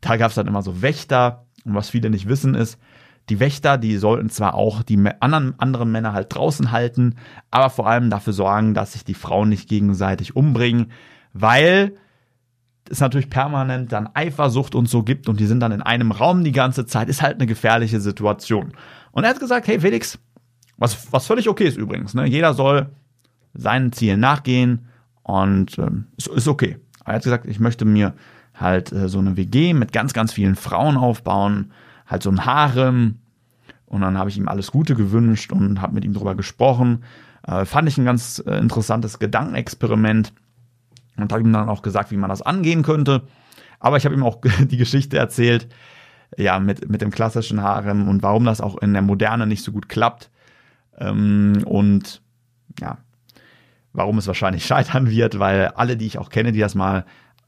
da 0.00 0.16
gab 0.16 0.30
es 0.30 0.36
dann 0.36 0.46
immer 0.46 0.62
so 0.62 0.82
Wächter 0.82 1.46
und 1.64 1.74
was 1.74 1.90
viele 1.90 2.10
nicht 2.10 2.28
wissen 2.28 2.54
ist, 2.54 2.78
die 3.30 3.40
Wächter, 3.40 3.78
die 3.78 3.96
sollten 3.96 4.28
zwar 4.28 4.54
auch 4.54 4.82
die 4.82 5.02
anderen, 5.20 5.58
anderen 5.58 5.90
Männer 5.90 6.12
halt 6.12 6.34
draußen 6.34 6.72
halten, 6.72 7.16
aber 7.50 7.70
vor 7.70 7.88
allem 7.88 8.10
dafür 8.10 8.34
sorgen, 8.34 8.74
dass 8.74 8.92
sich 8.92 9.04
die 9.04 9.14
Frauen 9.14 9.48
nicht 9.48 9.68
gegenseitig 9.68 10.36
umbringen, 10.36 10.92
weil 11.32 11.96
es 12.90 13.00
natürlich 13.00 13.30
permanent 13.30 13.92
dann 13.92 14.08
Eifersucht 14.14 14.74
und 14.74 14.88
so 14.88 15.02
gibt 15.02 15.28
und 15.28 15.40
die 15.40 15.46
sind 15.46 15.60
dann 15.60 15.72
in 15.72 15.82
einem 15.82 16.12
Raum 16.12 16.44
die 16.44 16.52
ganze 16.52 16.86
Zeit, 16.86 17.08
ist 17.08 17.22
halt 17.22 17.36
eine 17.36 17.46
gefährliche 17.46 18.00
Situation. 18.00 18.72
Und 19.12 19.24
er 19.24 19.30
hat 19.30 19.40
gesagt, 19.40 19.66
hey 19.66 19.80
Felix, 19.80 20.18
was, 20.76 21.12
was 21.12 21.26
völlig 21.26 21.48
okay 21.48 21.64
ist 21.64 21.78
übrigens, 21.78 22.14
ne? 22.14 22.26
jeder 22.26 22.54
soll 22.54 22.90
seinen 23.54 23.92
Zielen 23.92 24.20
nachgehen 24.20 24.88
und 25.22 25.78
ähm, 25.78 26.06
ist, 26.16 26.28
ist 26.28 26.48
okay. 26.48 26.78
Er 27.04 27.14
hat 27.14 27.22
gesagt, 27.22 27.46
ich 27.46 27.60
möchte 27.60 27.84
mir 27.84 28.14
halt 28.54 28.92
äh, 28.92 29.08
so 29.08 29.18
eine 29.18 29.36
WG 29.36 29.74
mit 29.74 29.92
ganz, 29.92 30.12
ganz 30.12 30.32
vielen 30.32 30.56
Frauen 30.56 30.96
aufbauen, 30.96 31.72
halt 32.06 32.22
so 32.22 32.30
ein 32.30 32.44
Harem. 32.44 33.18
Und 33.86 34.00
dann 34.00 34.18
habe 34.18 34.30
ich 34.30 34.36
ihm 34.36 34.48
alles 34.48 34.72
Gute 34.72 34.94
gewünscht 34.94 35.52
und 35.52 35.80
habe 35.80 35.94
mit 35.94 36.04
ihm 36.04 36.14
darüber 36.14 36.34
gesprochen. 36.34 37.04
Äh, 37.46 37.64
fand 37.64 37.88
ich 37.88 37.98
ein 37.98 38.04
ganz 38.04 38.42
äh, 38.46 38.58
interessantes 38.58 39.18
Gedankenexperiment 39.18 40.32
und 41.16 41.32
habe 41.32 41.42
ihm 41.42 41.52
dann 41.52 41.68
auch 41.68 41.82
gesagt, 41.82 42.10
wie 42.10 42.16
man 42.16 42.30
das 42.30 42.42
angehen 42.42 42.82
könnte. 42.82 43.22
Aber 43.80 43.96
ich 43.96 44.04
habe 44.04 44.14
ihm 44.14 44.22
auch 44.22 44.40
die 44.60 44.76
Geschichte 44.76 45.18
erzählt, 45.18 45.68
ja, 46.36 46.58
mit, 46.58 46.88
mit 46.88 47.00
dem 47.00 47.10
klassischen 47.10 47.62
Harem 47.62 48.08
und 48.08 48.22
warum 48.22 48.44
das 48.44 48.60
auch 48.60 48.78
in 48.78 48.92
der 48.92 49.02
Moderne 49.02 49.46
nicht 49.46 49.62
so 49.62 49.72
gut 49.72 49.88
klappt. 49.88 50.30
Ähm, 50.98 51.62
und 51.64 52.22
ja, 52.80 52.98
warum 53.92 54.18
es 54.18 54.26
wahrscheinlich 54.26 54.66
scheitern 54.66 55.10
wird, 55.10 55.38
weil 55.38 55.68
alle, 55.68 55.96
die 55.96 56.06
ich 56.06 56.18
auch 56.18 56.30
kenne, 56.30 56.52
die 56.52 56.60
das 56.60 56.74
mal 56.74 57.04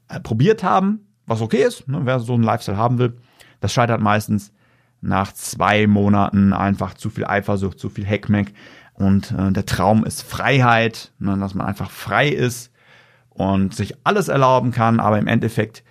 äh, 0.07 0.19
probiert 0.19 0.63
haben, 0.63 1.07
was 1.25 1.41
okay 1.41 1.63
ist, 1.63 1.87
ne, 1.87 2.01
wer 2.03 2.19
so 2.19 2.33
einen 2.33 2.43
Lifestyle 2.43 2.77
haben 2.77 2.97
will, 2.99 3.17
das 3.59 3.73
scheitert 3.73 3.99
meistens 3.99 4.53
nach 5.01 5.31
zwei 5.33 5.85
Monaten 5.87 6.53
einfach 6.53 6.93
zu 6.93 7.09
viel 7.09 7.25
Eifersucht, 7.25 7.79
zu 7.79 7.89
viel 7.89 8.05
Heckmeck. 8.05 8.53
Und 8.93 9.31
äh, 9.31 9.51
der 9.51 9.65
Traum 9.65 10.05
ist 10.05 10.21
Freiheit, 10.21 11.11
ne, 11.19 11.37
dass 11.37 11.53
man 11.53 11.67
einfach 11.67 11.91
frei 11.91 12.29
ist 12.29 12.71
und 13.37 13.73
sich 13.73 13.95
alles 14.03 14.27
erlauben 14.27 14.71
kann, 14.71 14.99
aber 14.99 15.19
im 15.19 15.27
Endeffekt 15.27 15.83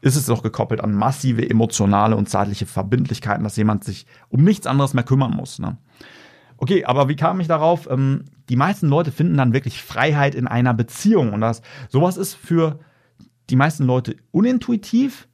ist 0.00 0.16
es 0.16 0.26
doch 0.26 0.42
gekoppelt 0.42 0.80
an 0.80 0.94
massive 0.94 1.48
emotionale 1.48 2.16
und 2.16 2.28
zeitliche 2.28 2.66
Verbindlichkeiten, 2.66 3.44
dass 3.44 3.56
jemand 3.56 3.84
sich 3.84 4.06
um 4.28 4.44
nichts 4.44 4.66
anderes 4.66 4.94
mehr 4.94 5.04
kümmern 5.04 5.32
muss. 5.32 5.58
Ne? 5.58 5.76
Okay, 6.58 6.84
aber 6.84 7.08
wie 7.08 7.16
kam 7.16 7.40
ich 7.40 7.48
darauf? 7.48 7.88
Ähm, 7.90 8.24
die 8.48 8.56
meisten 8.56 8.88
Leute 8.88 9.12
finden 9.12 9.36
dann 9.36 9.52
wirklich 9.52 9.82
Freiheit 9.82 10.34
in 10.34 10.46
einer 10.46 10.74
Beziehung 10.74 11.32
und 11.32 11.40
das 11.40 11.62
sowas 11.88 12.16
ist 12.16 12.34
für 12.34 12.78
die 13.50 13.56
meisten 13.56 13.84
Leute 13.84 14.16
unintuitiv, 14.30 15.28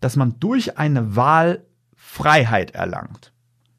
dass 0.00 0.16
man 0.16 0.38
durch 0.38 0.78
eine 0.78 1.16
Wahl 1.16 1.64
Freiheit 1.94 2.72
erlangt. 2.72 3.32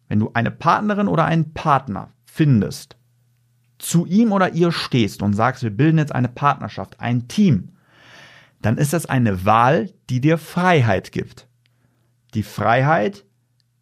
Wenn 0.07 0.19
du 0.19 0.31
eine 0.33 0.51
Partnerin 0.51 1.07
oder 1.07 1.25
einen 1.25 1.53
Partner 1.53 2.11
findest, 2.25 2.97
zu 3.83 4.05
ihm 4.05 4.31
oder 4.31 4.53
ihr 4.53 4.71
stehst 4.71 5.21
und 5.21 5.33
sagst, 5.33 5.63
wir 5.63 5.69
bilden 5.69 5.97
jetzt 5.97 6.15
eine 6.15 6.29
Partnerschaft, 6.29 6.99
ein 6.99 7.27
Team, 7.27 7.69
dann 8.61 8.77
ist 8.77 8.93
das 8.93 9.05
eine 9.05 9.45
Wahl, 9.45 9.91
die 10.09 10.21
dir 10.21 10.37
Freiheit 10.37 11.11
gibt. 11.11 11.47
Die 12.33 12.43
Freiheit, 12.43 13.25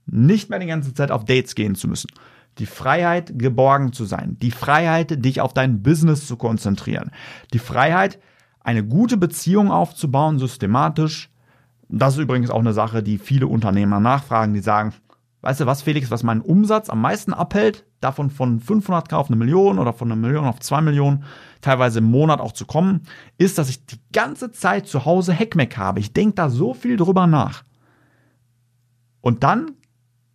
nicht 0.08 0.50
mehr 0.50 0.60
die 0.60 0.68
ganze 0.68 0.94
Zeit 0.94 1.12
auf 1.12 1.26
Dates 1.26 1.56
gehen 1.56 1.76
zu 1.76 1.88
müssen. 1.88 2.10
Die 2.58 2.66
Freiheit, 2.66 3.38
geborgen 3.38 3.94
zu 3.94 4.06
sein. 4.06 4.38
Die 4.42 4.52
Freiheit, 4.52 5.24
dich 5.24 5.40
auf 5.40 5.54
dein 5.54 5.84
Business 5.84 6.28
zu 6.28 6.36
konzentrieren. 6.36 7.12
Die 7.54 7.60
Freiheit, 7.60 8.20
eine 8.60 8.84
gute 8.84 9.18
Beziehung 9.18 9.72
aufzubauen, 9.72 10.40
systematisch, 10.40 11.30
das 11.88 12.16
ist 12.16 12.22
übrigens 12.22 12.50
auch 12.50 12.60
eine 12.60 12.74
Sache, 12.74 13.04
die 13.04 13.18
viele 13.18 13.48
Unternehmer 13.48 14.00
nachfragen, 14.00 14.54
die 14.54 14.62
sagen, 14.62 14.94
weißt 15.42 15.60
du 15.60 15.66
was, 15.66 15.82
Felix, 15.82 16.12
was 16.12 16.24
meinen 16.24 16.42
Umsatz 16.42 16.90
am 16.90 17.02
meisten 17.02 17.34
abhält, 17.34 17.86
davon 18.00 18.30
von 18.30 18.62
500k 18.62 19.14
auf 19.14 19.28
eine 19.28 19.36
Million 19.36 19.80
oder 19.80 19.94
von 19.94 20.12
einer 20.12 20.20
Million 20.20 20.46
auf 20.46 20.60
zwei 20.60 20.82
Millionen, 20.82 21.24
teilweise 21.62 22.00
im 22.00 22.06
Monat 22.06 22.40
auch 22.40 22.52
zu 22.52 22.66
kommen, 22.66 23.02
ist, 23.38 23.58
dass 23.58 23.70
ich 23.70 23.86
die 23.86 24.00
ganze 24.14 24.52
Zeit 24.52 24.88
zu 24.88 25.06
Hause 25.06 25.34
Heckmeck 25.34 25.78
habe. 25.78 26.00
Ich 26.00 26.14
denke 26.14 26.36
da 26.36 26.50
so 26.50 26.74
viel 26.74 26.98
drüber 26.98 27.28
nach. 27.28 27.64
Und 29.22 29.44
dann 29.44 29.72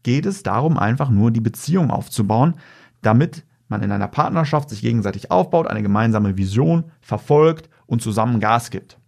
geht 0.02 0.26
es 0.26 0.42
darum, 0.42 0.78
einfach 0.78 1.10
nur 1.10 1.30
die 1.30 1.40
Beziehung 1.40 1.90
aufzubauen, 1.90 2.54
damit 3.02 3.44
man 3.68 3.82
in 3.82 3.90
einer 3.90 4.08
Partnerschaft 4.08 4.70
sich 4.70 4.80
gegenseitig 4.80 5.30
aufbaut, 5.30 5.66
eine 5.66 5.82
gemeinsame 5.82 6.36
Vision 6.36 6.84
verfolgt 7.00 7.68
und 7.86 8.02
zusammen 8.02 8.38
Gas 8.38 8.70
gibt. 8.70 8.98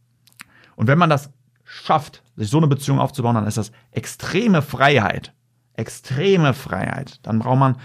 Und 0.74 0.88
wenn 0.88 0.98
man 0.98 1.10
das 1.10 1.30
schafft, 1.64 2.24
sich 2.36 2.50
so 2.50 2.56
eine 2.56 2.66
Beziehung 2.66 2.98
aufzubauen, 2.98 3.34
dann 3.34 3.46
ist 3.46 3.58
das 3.58 3.72
extreme 3.92 4.62
Freiheit. 4.62 5.32
Extreme 5.78 6.54
Freiheit. 6.54 7.20
Dann 7.22 7.38
braucht 7.38 7.58
man, 7.58 7.76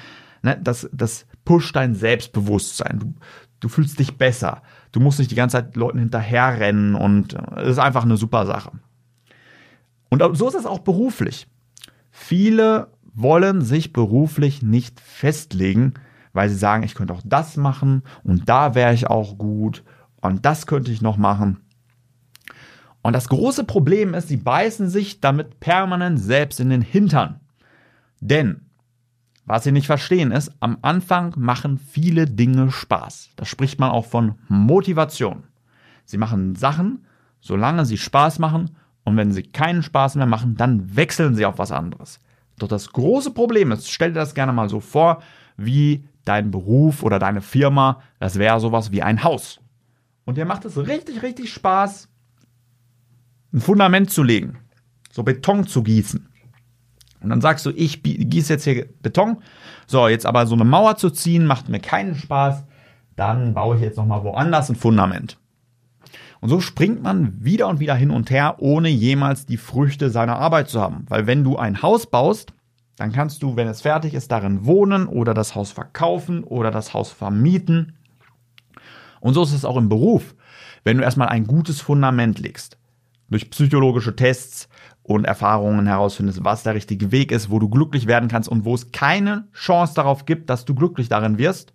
ne, 0.42 0.60
das, 0.62 0.90
das 0.92 1.26
pusht 1.46 1.76
dein 1.76 1.96
Selbstbewusstsein. 1.96 3.00
Du, 3.00 3.14
du 3.60 3.70
fühlst 3.70 4.00
dich 4.00 4.18
besser. 4.18 4.62
Du 4.92 5.00
musst 5.00 5.20
nicht 5.20 5.32
die 5.32 5.36
ganze 5.36 5.58
Zeit 5.58 5.76
Leuten 5.76 6.00
hinterherrennen 6.00 6.96
und 6.96 7.34
es 7.34 7.68
äh, 7.68 7.70
ist 7.70 7.80
einfach 7.80 8.04
eine 8.04 8.18
super 8.18 8.46
Sache. 8.46 8.72
Und 10.10 10.38
so 10.38 10.48
ist 10.48 10.56
es 10.56 10.66
auch 10.66 10.80
beruflich. 10.80 11.48
Viele 12.12 12.88
wollen 13.14 13.62
sich 13.62 13.94
beruflich 13.94 14.62
nicht 14.62 15.00
festlegen, 15.00 15.96
weil 16.34 16.50
sie 16.50 16.56
sagen, 16.56 16.84
ich 16.84 16.96
könnte 16.96 17.14
auch 17.14 17.22
das 17.24 17.58
machen 17.58 18.04
und 18.24 18.50
da 18.50 18.76
wäre 18.76 18.94
ich 18.94 19.08
auch 19.08 19.38
gut 19.38 19.84
und 20.22 20.46
das 20.46 20.68
könnte 20.68 20.92
ich 20.92 21.02
noch 21.02 21.18
machen. 21.18 21.62
Und 23.02 23.14
das 23.14 23.28
große 23.28 23.66
Problem 23.66 24.14
ist, 24.14 24.30
sie 24.30 24.38
beißen 24.38 24.90
sich 24.90 25.20
damit 25.20 25.60
permanent 25.60 26.20
selbst 26.20 26.60
in 26.60 26.70
den 26.70 26.82
Hintern. 26.82 27.40
Denn, 28.26 28.62
was 29.46 29.66
sie 29.66 29.74
nicht 29.74 29.88
verstehen 29.88 30.32
ist, 30.32 30.54
am 30.62 30.78
Anfang 30.82 31.34
machen 31.36 31.78
viele 31.78 32.26
Dinge 32.26 32.72
Spaß. 32.72 33.32
Da 33.36 33.44
spricht 33.44 33.80
man 33.80 33.92
auch 33.92 34.06
von 34.06 34.36
Motivation. 34.48 35.44
Sie 36.06 36.18
machen 36.18 36.56
Sachen, 36.56 37.06
solange 37.42 37.86
sie 37.86 37.98
Spaß 37.98 38.40
machen 38.40 38.78
und 39.04 39.18
wenn 39.18 39.34
sie 39.34 39.44
keinen 39.44 39.84
Spaß 39.84 40.16
mehr 40.16 40.26
machen, 40.26 40.56
dann 40.56 40.96
wechseln 40.96 41.36
sie 41.36 41.46
auf 41.46 41.58
was 41.58 41.74
anderes. 41.74 42.22
Doch 42.58 42.70
das 42.70 42.94
große 42.94 43.32
Problem 43.32 43.74
ist, 43.74 43.92
stell 43.92 44.14
dir 44.14 44.20
das 44.22 44.36
gerne 44.36 44.54
mal 44.54 44.70
so 44.70 44.80
vor, 44.80 45.22
wie 45.58 46.08
dein 46.24 46.50
Beruf 46.50 47.04
oder 47.04 47.20
deine 47.20 47.42
Firma, 47.42 48.02
das 48.20 48.40
wäre 48.40 48.62
sowas 48.62 48.94
wie 48.94 49.02
ein 49.02 49.26
Haus. 49.26 49.60
Und 50.24 50.38
dir 50.38 50.46
macht 50.46 50.64
es 50.64 50.78
richtig, 50.78 51.24
richtig 51.24 51.52
Spaß, 51.52 52.08
ein 53.52 53.60
Fundament 53.60 54.12
zu 54.12 54.24
legen, 54.24 54.60
so 55.12 55.24
Beton 55.24 55.68
zu 55.68 55.84
gießen. 55.84 56.30
Und 57.24 57.30
dann 57.30 57.42
sagst 57.42 57.66
du, 57.66 57.72
ich 57.72 58.04
gieße 58.04 58.54
jetzt 58.54 58.66
hier 58.66 58.86
Beton. 59.02 59.38
So, 59.88 60.08
jetzt 60.08 60.26
aber 60.26 60.46
so 60.46 60.56
eine 60.56 60.66
Mauer 60.66 60.98
zu 60.98 61.10
ziehen, 61.10 61.46
macht 61.46 61.70
mir 61.70 61.80
keinen 61.80 62.16
Spaß. 62.16 62.64
Dann 63.16 63.54
baue 63.54 63.78
ich 63.78 63.82
jetzt 63.82 63.98
nochmal 63.98 64.24
woanders 64.24 64.70
ein 64.70 64.76
Fundament. 64.76 65.38
Und 66.42 66.50
so 66.50 66.60
springt 66.60 67.02
man 67.02 67.44
wieder 67.44 67.70
und 67.70 67.80
wieder 67.80 67.96
hin 67.96 68.12
und 68.12 68.30
her, 68.30 68.58
ohne 68.60 68.90
jemals 68.90 69.46
die 69.46 69.58
Früchte 69.58 70.10
seiner 70.10 70.38
Arbeit 70.38 70.68
zu 70.68 70.82
haben. 70.82 71.06
Weil 71.08 71.26
wenn 71.26 71.46
du 71.46 71.56
ein 71.58 71.82
Haus 71.82 72.08
baust, 72.08 72.54
dann 72.98 73.14
kannst 73.14 73.42
du, 73.42 73.56
wenn 73.56 73.68
es 73.68 73.82
fertig 73.82 74.14
ist, 74.14 74.32
darin 74.32 74.66
wohnen 74.66 75.08
oder 75.08 75.34
das 75.34 75.56
Haus 75.56 75.72
verkaufen 75.72 76.44
oder 76.44 76.70
das 76.70 76.94
Haus 76.94 77.12
vermieten. 77.12 77.94
Und 79.22 79.36
so 79.36 79.44
ist 79.44 79.54
es 79.54 79.64
auch 79.64 79.78
im 79.78 79.88
Beruf. 79.88 80.36
Wenn 80.84 80.98
du 80.98 81.04
erstmal 81.04 81.30
ein 81.30 81.48
gutes 81.48 81.80
Fundament 81.80 82.40
legst, 82.40 82.78
durch 83.30 83.50
psychologische 83.50 84.16
Tests 84.16 84.68
und 85.04 85.26
Erfahrungen 85.26 85.86
herausfindest, 85.86 86.44
was 86.44 86.64
der 86.64 86.76
richtige 86.76 87.12
Weg 87.12 87.32
ist, 87.32 87.50
wo 87.50 87.60
du 87.60 87.70
glücklich 87.70 88.08
werden 88.08 88.30
kannst 88.30 88.48
und 88.48 88.64
wo 88.64 88.74
es 88.74 88.92
keine 88.92 89.48
Chance 89.54 89.94
darauf 89.96 90.26
gibt, 90.26 90.50
dass 90.50 90.66
du 90.66 90.74
glücklich 90.74 91.10
darin 91.10 91.38
wirst. 91.38 91.74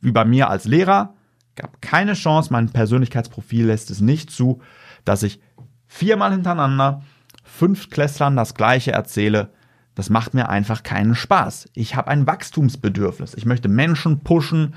Wie 0.00 0.12
bei 0.12 0.24
mir 0.24 0.50
als 0.50 0.64
Lehrer 0.64 1.14
gab 1.54 1.80
keine 1.80 2.14
Chance, 2.14 2.52
mein 2.52 2.70
Persönlichkeitsprofil 2.70 3.66
lässt 3.66 3.90
es 3.90 4.00
nicht 4.00 4.30
zu, 4.30 4.60
dass 5.04 5.22
ich 5.22 5.40
viermal 5.86 6.32
hintereinander 6.32 7.02
fünf 7.44 7.90
Klässlern 7.90 8.36
das 8.36 8.54
gleiche 8.54 8.92
erzähle. 8.92 9.50
Das 9.94 10.10
macht 10.10 10.34
mir 10.34 10.48
einfach 10.48 10.82
keinen 10.82 11.14
Spaß. 11.14 11.70
Ich 11.74 11.96
habe 11.96 12.08
ein 12.08 12.26
Wachstumsbedürfnis. 12.26 13.34
Ich 13.34 13.46
möchte 13.46 13.68
Menschen 13.68 14.20
pushen 14.20 14.74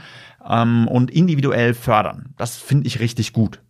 ähm, 0.47 0.87
und 0.87 1.11
individuell 1.11 1.73
fördern. 1.73 2.33
Das 2.37 2.57
finde 2.57 2.87
ich 2.87 2.99
richtig 2.99 3.33
gut. 3.33 3.61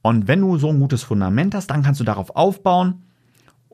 Und 0.00 0.28
wenn 0.28 0.40
du 0.40 0.56
so 0.58 0.68
ein 0.68 0.80
gutes 0.80 1.02
Fundament 1.02 1.54
hast, 1.54 1.66
dann 1.68 1.82
kannst 1.82 2.00
du 2.00 2.04
darauf 2.04 2.36
aufbauen 2.36 3.02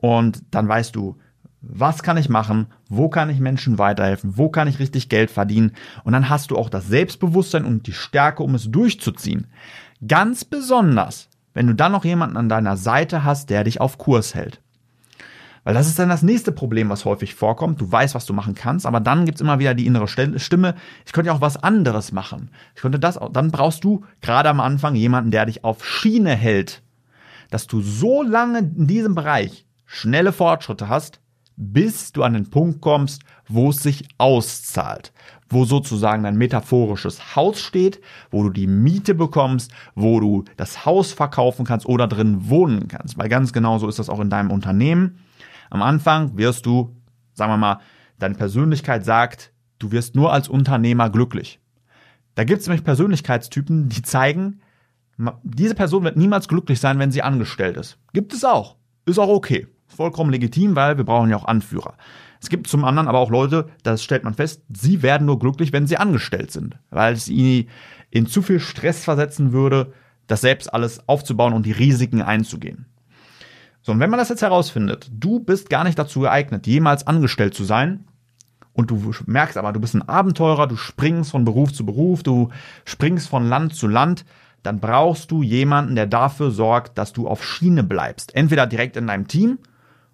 und 0.01 0.43
dann 0.51 0.67
weißt 0.67 0.95
du, 0.95 1.17
was 1.61 2.01
kann 2.01 2.17
ich 2.17 2.27
machen, 2.27 2.67
wo 2.89 3.07
kann 3.07 3.29
ich 3.29 3.39
Menschen 3.39 3.77
weiterhelfen, 3.77 4.35
wo 4.35 4.49
kann 4.49 4.67
ich 4.67 4.79
richtig 4.79 5.09
Geld 5.09 5.31
verdienen 5.31 5.73
und 6.03 6.13
dann 6.13 6.27
hast 6.27 6.51
du 6.51 6.57
auch 6.57 6.69
das 6.69 6.87
Selbstbewusstsein 6.87 7.65
und 7.65 7.87
die 7.87 7.93
Stärke, 7.93 8.43
um 8.43 8.55
es 8.55 8.69
durchzuziehen. 8.69 9.47
Ganz 10.05 10.43
besonders, 10.43 11.29
wenn 11.53 11.67
du 11.67 11.75
dann 11.75 11.91
noch 11.91 12.03
jemanden 12.03 12.37
an 12.37 12.49
deiner 12.49 12.77
Seite 12.77 13.23
hast, 13.23 13.49
der 13.49 13.63
dich 13.63 13.79
auf 13.79 13.97
Kurs 13.99 14.33
hält. 14.33 14.59
Weil 15.63 15.75
das 15.75 15.87
ist 15.87 15.99
dann 15.99 16.09
das 16.09 16.23
nächste 16.23 16.51
Problem, 16.51 16.89
was 16.89 17.05
häufig 17.05 17.35
vorkommt. 17.35 17.79
Du 17.79 17.91
weißt, 17.91 18.15
was 18.15 18.25
du 18.25 18.33
machen 18.33 18.55
kannst, 18.55 18.87
aber 18.87 18.99
dann 18.99 19.25
gibt's 19.25 19.41
immer 19.41 19.59
wieder 19.59 19.75
die 19.75 19.85
innere 19.85 20.07
Stimme, 20.07 20.73
ich 21.05 21.13
könnte 21.13 21.27
ja 21.27 21.35
auch 21.35 21.41
was 21.41 21.61
anderes 21.61 22.11
machen. 22.11 22.49
Ich 22.75 22.81
könnte 22.81 22.97
das, 22.97 23.19
dann 23.31 23.51
brauchst 23.51 23.83
du 23.83 24.03
gerade 24.21 24.49
am 24.49 24.59
Anfang 24.59 24.95
jemanden, 24.95 25.29
der 25.29 25.45
dich 25.45 25.63
auf 25.63 25.85
Schiene 25.85 26.35
hält, 26.35 26.81
dass 27.51 27.67
du 27.67 27.81
so 27.81 28.23
lange 28.23 28.59
in 28.59 28.87
diesem 28.87 29.13
Bereich 29.13 29.67
schnelle 29.91 30.31
Fortschritte 30.31 30.87
hast, 30.87 31.19
bis 31.57 32.13
du 32.13 32.23
an 32.23 32.33
den 32.33 32.49
Punkt 32.49 32.79
kommst, 32.79 33.23
wo 33.49 33.69
es 33.69 33.83
sich 33.83 34.07
auszahlt, 34.17 35.11
wo 35.49 35.65
sozusagen 35.65 36.23
dein 36.23 36.37
metaphorisches 36.37 37.35
Haus 37.35 37.59
steht, 37.59 37.99
wo 38.31 38.43
du 38.43 38.49
die 38.51 38.67
Miete 38.67 39.13
bekommst, 39.13 39.71
wo 39.93 40.21
du 40.21 40.45
das 40.55 40.85
Haus 40.85 41.11
verkaufen 41.11 41.65
kannst 41.65 41.85
oder 41.85 42.07
drin 42.07 42.49
wohnen 42.49 42.87
kannst. 42.87 43.17
Weil 43.17 43.27
ganz 43.27 43.51
genau 43.51 43.79
so 43.79 43.89
ist 43.89 43.99
das 43.99 44.09
auch 44.09 44.21
in 44.21 44.29
deinem 44.29 44.49
Unternehmen. 44.49 45.19
Am 45.69 45.81
Anfang 45.81 46.37
wirst 46.37 46.65
du, 46.65 46.95
sagen 47.33 47.51
wir 47.51 47.57
mal, 47.57 47.79
deine 48.17 48.35
Persönlichkeit 48.35 49.03
sagt, 49.03 49.51
du 49.77 49.91
wirst 49.91 50.15
nur 50.15 50.31
als 50.31 50.47
Unternehmer 50.47 51.09
glücklich. 51.09 51.59
Da 52.35 52.45
gibt 52.45 52.61
es 52.61 52.67
nämlich 52.67 52.85
Persönlichkeitstypen, 52.85 53.89
die 53.89 54.03
zeigen, 54.03 54.61
diese 55.43 55.75
Person 55.75 56.05
wird 56.05 56.15
niemals 56.15 56.47
glücklich 56.47 56.79
sein, 56.79 56.97
wenn 56.97 57.11
sie 57.11 57.21
angestellt 57.21 57.75
ist. 57.75 57.97
Gibt 58.13 58.33
es 58.33 58.45
auch. 58.45 58.77
Ist 59.05 59.19
auch 59.19 59.29
okay. 59.29 59.67
Vollkommen 59.95 60.31
legitim, 60.31 60.75
weil 60.75 60.97
wir 60.97 61.03
brauchen 61.03 61.29
ja 61.29 61.37
auch 61.37 61.45
Anführer. 61.45 61.95
Es 62.41 62.49
gibt 62.49 62.67
zum 62.67 62.85
anderen 62.85 63.07
aber 63.07 63.19
auch 63.19 63.29
Leute, 63.29 63.69
das 63.83 64.03
stellt 64.03 64.23
man 64.23 64.33
fest, 64.33 64.63
sie 64.73 65.03
werden 65.03 65.27
nur 65.27 65.37
glücklich, 65.37 65.73
wenn 65.73 65.85
sie 65.85 65.97
angestellt 65.97 66.51
sind, 66.51 66.77
weil 66.89 67.13
es 67.13 67.29
ihnen 67.29 67.67
in 68.09 68.25
zu 68.25 68.41
viel 68.41 68.59
Stress 68.59 69.03
versetzen 69.03 69.53
würde, 69.53 69.93
das 70.27 70.41
selbst 70.41 70.73
alles 70.73 71.07
aufzubauen 71.07 71.53
und 71.53 71.65
die 71.65 71.71
Risiken 71.71 72.21
einzugehen. 72.21 72.85
So, 73.83 73.91
und 73.91 73.99
wenn 73.99 74.09
man 74.09 74.19
das 74.19 74.29
jetzt 74.29 74.41
herausfindet, 74.41 75.09
du 75.11 75.39
bist 75.39 75.69
gar 75.69 75.83
nicht 75.83 75.99
dazu 75.99 76.21
geeignet, 76.21 76.67
jemals 76.67 77.05
angestellt 77.05 77.53
zu 77.53 77.63
sein, 77.63 78.05
und 78.73 78.89
du 78.89 79.11
merkst 79.25 79.57
aber, 79.57 79.73
du 79.73 79.81
bist 79.81 79.95
ein 79.95 80.07
Abenteurer, 80.07 80.65
du 80.67 80.77
springst 80.77 81.31
von 81.31 81.43
Beruf 81.43 81.73
zu 81.73 81.85
Beruf, 81.85 82.23
du 82.23 82.49
springst 82.85 83.27
von 83.27 83.47
Land 83.47 83.75
zu 83.75 83.87
Land, 83.87 84.23
dann 84.63 84.79
brauchst 84.79 85.31
du 85.31 85.43
jemanden, 85.43 85.95
der 85.95 86.05
dafür 86.05 86.51
sorgt, 86.51 86.97
dass 86.97 87.13
du 87.13 87.27
auf 87.27 87.43
Schiene 87.43 87.83
bleibst. 87.83 88.33
Entweder 88.35 88.67
direkt 88.67 88.95
in 88.95 89.07
deinem 89.07 89.27
Team 89.27 89.59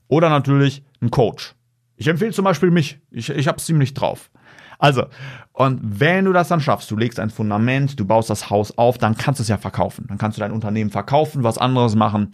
oder 0.08 0.30
natürlich 0.30 0.84
ein 1.02 1.12
Coach. 1.12 1.56
Ich 1.96 2.08
empfehle 2.08 2.32
zum 2.32 2.46
Beispiel 2.46 2.72
mich. 2.72 3.00
Ich, 3.12 3.30
ich 3.30 3.48
habe 3.48 3.58
es 3.58 3.65
ziemlich 3.65 3.93
drauf. 3.93 4.30
Also, 4.80 5.06
und 5.54 5.80
wenn 5.82 6.26
du 6.26 6.34
das 6.34 6.50
dann 6.50 6.62
schaffst, 6.62 6.91
du 6.91 6.98
legst 6.98 7.20
ein 7.20 7.32
Fundament, 7.32 8.00
du 8.00 8.06
baust 8.06 8.30
das 8.30 8.52
Haus 8.52 8.78
auf, 8.78 9.00
dann 9.00 9.17
kannst 9.17 9.39
du 9.39 9.41
es 9.41 9.50
ja 9.50 9.58
verkaufen. 9.58 10.06
Dann 10.08 10.20
kannst 10.20 10.38
du 10.38 10.41
dein 10.41 10.52
Unternehmen 10.52 10.91
verkaufen, 10.91 11.43
was 11.43 11.58
anderes 11.58 11.96
machen 11.96 12.32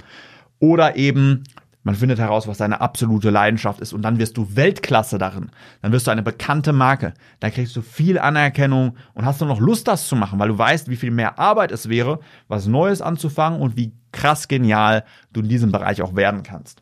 oder 0.64 0.96
eben, 0.96 1.44
man 1.84 1.96
findet 1.96 2.20
heraus, 2.20 2.48
was 2.48 2.58
deine 2.58 2.80
absolute 2.80 3.30
Leidenschaft 3.30 3.82
ist 3.82 3.92
und 3.92 4.02
dann 4.02 4.18
wirst 4.18 4.38
du 4.38 4.56
Weltklasse 4.56 5.18
darin. 5.18 5.52
Dann 5.82 5.92
wirst 5.92 6.08
du 6.08 6.12
eine 6.12 6.24
bekannte 6.24 6.72
Marke. 6.72 7.14
Dann 7.42 7.52
kriegst 7.52 7.76
du 7.76 7.82
viel 7.82 8.18
Anerkennung 8.18 8.96
und 9.14 9.26
hast 9.26 9.42
nur 9.42 9.50
noch 9.50 9.60
Lust, 9.60 9.90
das 9.90 10.08
zu 10.08 10.16
machen, 10.16 10.40
weil 10.40 10.48
du 10.48 10.58
weißt, 10.58 10.90
wie 10.90 10.96
viel 10.96 11.12
mehr 11.12 11.40
Arbeit 11.40 11.74
es 11.74 11.90
wäre, 11.90 12.20
was 12.48 12.68
Neues 12.68 13.02
anzufangen 13.02 13.60
und 13.60 13.76
wie 13.76 13.92
krass 14.14 14.48
genial 14.48 15.04
du 15.34 15.42
in 15.42 15.50
diesem 15.50 15.74
Bereich 15.74 16.02
auch 16.02 16.16
werden 16.16 16.44
kannst. 16.44 16.82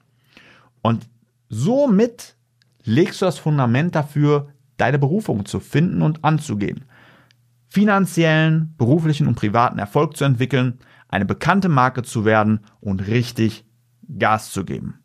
Und 0.81 1.09
somit 1.49 2.35
legst 2.83 3.21
du 3.21 3.25
das 3.25 3.37
Fundament 3.37 3.95
dafür, 3.95 4.49
deine 4.77 4.99
Berufung 4.99 5.45
zu 5.45 5.59
finden 5.59 6.01
und 6.01 6.23
anzugehen. 6.23 6.85
Finanziellen, 7.69 8.73
beruflichen 8.77 9.27
und 9.27 9.35
privaten 9.35 9.79
Erfolg 9.79 10.17
zu 10.17 10.25
entwickeln, 10.25 10.79
eine 11.07 11.25
bekannte 11.25 11.69
Marke 11.69 12.03
zu 12.03 12.25
werden 12.25 12.61
und 12.79 13.07
richtig 13.07 13.65
Gas 14.17 14.51
zu 14.51 14.65
geben. 14.65 15.01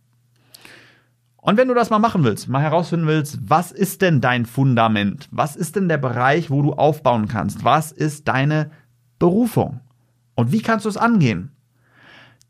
Und 1.37 1.57
wenn 1.57 1.69
du 1.69 1.75
das 1.75 1.91
mal 1.91 2.01
machen 2.01 2.25
willst, 2.25 2.49
mal 2.49 2.63
herausfinden 2.63 3.07
willst, 3.07 3.39
was 3.49 3.71
ist 3.71 4.03
denn 4.03 4.21
dein 4.21 4.47
Fundament? 4.47 5.29
Was 5.31 5.55
ist 5.55 5.77
denn 5.77 5.89
der 5.89 5.99
Bereich, 5.99 6.51
wo 6.51 6.61
du 6.61 6.73
aufbauen 6.73 7.29
kannst? 7.29 7.63
Was 7.63 7.93
ist 7.93 8.27
deine 8.27 8.73
Berufung? 9.21 9.81
Und 10.35 10.51
wie 10.51 10.61
kannst 10.61 10.87
du 10.87 10.89
es 10.89 10.97
angehen? 10.97 11.56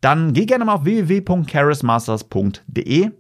Dann 0.07 0.33
geh 0.35 0.47
gerne 0.47 0.65
mal 0.65 0.75
auf 0.75 0.85
www.charismasters.de 0.85 3.11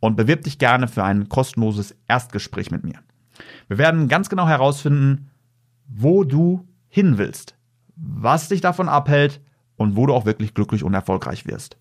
und 0.00 0.16
bewirb 0.18 0.42
dich 0.42 0.58
gerne 0.58 0.86
für 0.86 1.02
ein 1.02 1.30
kostenloses 1.30 1.96
Erstgespräch 2.08 2.70
mit 2.70 2.84
mir. 2.84 2.96
Wir 3.68 3.78
werden 3.78 4.06
ganz 4.06 4.28
genau 4.28 4.46
herausfinden, 4.46 5.30
wo 5.86 6.24
du 6.24 6.68
hin 6.88 7.16
willst, 7.16 7.56
was 7.96 8.50
dich 8.50 8.60
davon 8.60 8.90
abhält 8.90 9.40
und 9.76 9.96
wo 9.96 10.04
du 10.04 10.12
auch 10.12 10.26
wirklich 10.26 10.52
glücklich 10.52 10.84
und 10.84 10.92
erfolgreich 10.92 11.46
wirst. 11.46 11.78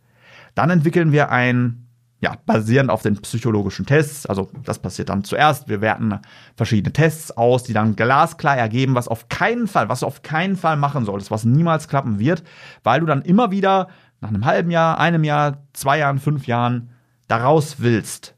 Dann 0.56 0.69
entwickeln 0.69 1.12
wir 1.12 1.32
ein 1.32 1.88
ja, 2.21 2.38
basierend 2.45 2.91
auf 2.91 3.02
den 3.02 3.21
psychologischen 3.21 3.86
Tests, 3.86 4.25
also 4.25 4.49
das 4.63 4.80
passiert 4.80 5.10
dann 5.10 5.25
zuerst, 5.25 5.67
wir 5.67 5.82
werten 5.82 6.17
verschiedene 6.56 6.93
Tests 6.93 7.32
aus, 7.32 7.63
die 7.63 7.73
dann 7.73 7.97
glasklar 7.97 8.58
ergeben, 8.58 8.95
was 8.95 9.10
auf 9.10 9.28
keinen 9.28 9.67
Fall, 9.67 9.89
was 9.89 9.99
du 10.02 10.06
auf 10.06 10.21
keinen 10.21 10.56
Fall 10.56 10.78
machen 10.78 11.04
solltest, 11.04 11.32
was 11.32 11.43
niemals 11.43 11.89
klappen 11.89 12.19
wird, 12.19 12.43
weil 12.84 13.02
du 13.02 13.06
dann 13.06 13.21
immer 13.21 13.52
wieder 13.52 13.89
nach 14.21 14.29
einem 14.29 14.45
halben 14.45 14.71
Jahr, 14.71 14.99
einem 14.99 15.23
Jahr, 15.23 15.65
zwei 15.73 15.99
Jahren, 15.99 16.19
fünf 16.19 16.47
Jahren 16.47 16.89
daraus 17.27 17.79
willst. 17.79 18.36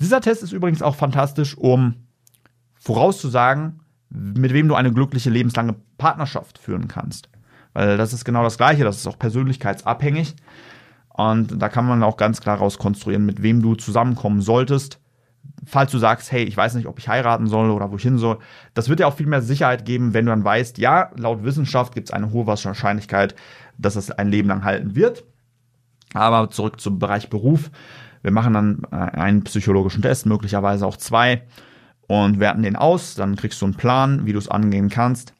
Dieser 0.00 0.20
Test 0.20 0.42
ist 0.42 0.52
übrigens 0.52 0.82
auch 0.82 0.94
fantastisch, 0.94 1.56
um 1.56 1.94
vorauszusagen, 2.74 3.80
mit 4.10 4.52
wem 4.52 4.68
du 4.68 4.74
eine 4.74 4.92
glückliche 4.92 5.30
lebenslange 5.30 5.74
Partnerschaft 5.98 6.58
führen 6.58 6.88
kannst. 6.88 7.28
Weil 7.74 7.96
das 7.96 8.12
ist 8.12 8.24
genau 8.24 8.42
das 8.42 8.56
Gleiche, 8.56 8.84
das 8.84 8.96
ist 8.96 9.06
auch 9.06 9.18
persönlichkeitsabhängig. 9.18 10.34
Und 11.08 11.60
da 11.60 11.68
kann 11.68 11.84
man 11.84 12.02
auch 12.02 12.16
ganz 12.16 12.40
klar 12.40 12.58
rauskonstruieren, 12.58 13.26
mit 13.26 13.42
wem 13.42 13.60
du 13.60 13.74
zusammenkommen 13.74 14.40
solltest. 14.40 15.00
Falls 15.66 15.90
du 15.90 15.98
sagst, 15.98 16.30
hey, 16.30 16.44
ich 16.44 16.56
weiß 16.56 16.74
nicht, 16.74 16.86
ob 16.86 17.00
ich 17.00 17.08
heiraten 17.08 17.48
soll 17.48 17.70
oder 17.70 17.90
wo 17.90 17.96
ich 17.96 18.02
hin 18.02 18.18
soll, 18.18 18.38
das 18.74 18.88
wird 18.88 19.00
dir 19.00 19.08
auch 19.08 19.16
viel 19.16 19.26
mehr 19.26 19.42
Sicherheit 19.42 19.84
geben, 19.84 20.14
wenn 20.14 20.26
du 20.26 20.30
dann 20.30 20.44
weißt, 20.44 20.78
ja, 20.78 21.10
laut 21.16 21.42
Wissenschaft 21.42 21.94
gibt 21.94 22.08
es 22.08 22.14
eine 22.14 22.30
hohe 22.30 22.46
Wahrscheinlichkeit, 22.46 23.34
dass 23.78 23.96
es 23.96 24.10
ein 24.10 24.28
Leben 24.28 24.48
lang 24.48 24.64
halten 24.64 24.94
wird. 24.94 25.24
Aber 26.14 26.50
zurück 26.50 26.80
zum 26.80 26.98
Bereich 26.98 27.30
Beruf. 27.30 27.70
Wir 28.22 28.32
machen 28.32 28.54
dann 28.54 28.82
äh, 28.90 28.96
einen 28.96 29.44
psychologischen 29.44 30.02
Test, 30.02 30.26
möglicherweise 30.26 30.86
auch 30.86 30.96
zwei, 30.96 31.42
und 32.06 32.40
werten 32.40 32.62
den 32.62 32.76
aus. 32.76 33.14
Dann 33.14 33.36
kriegst 33.36 33.60
du 33.60 33.66
einen 33.66 33.74
Plan, 33.74 34.26
wie 34.26 34.32
du 34.32 34.38
es 34.38 34.48
angehen 34.48 34.88
kannst. 34.88 35.34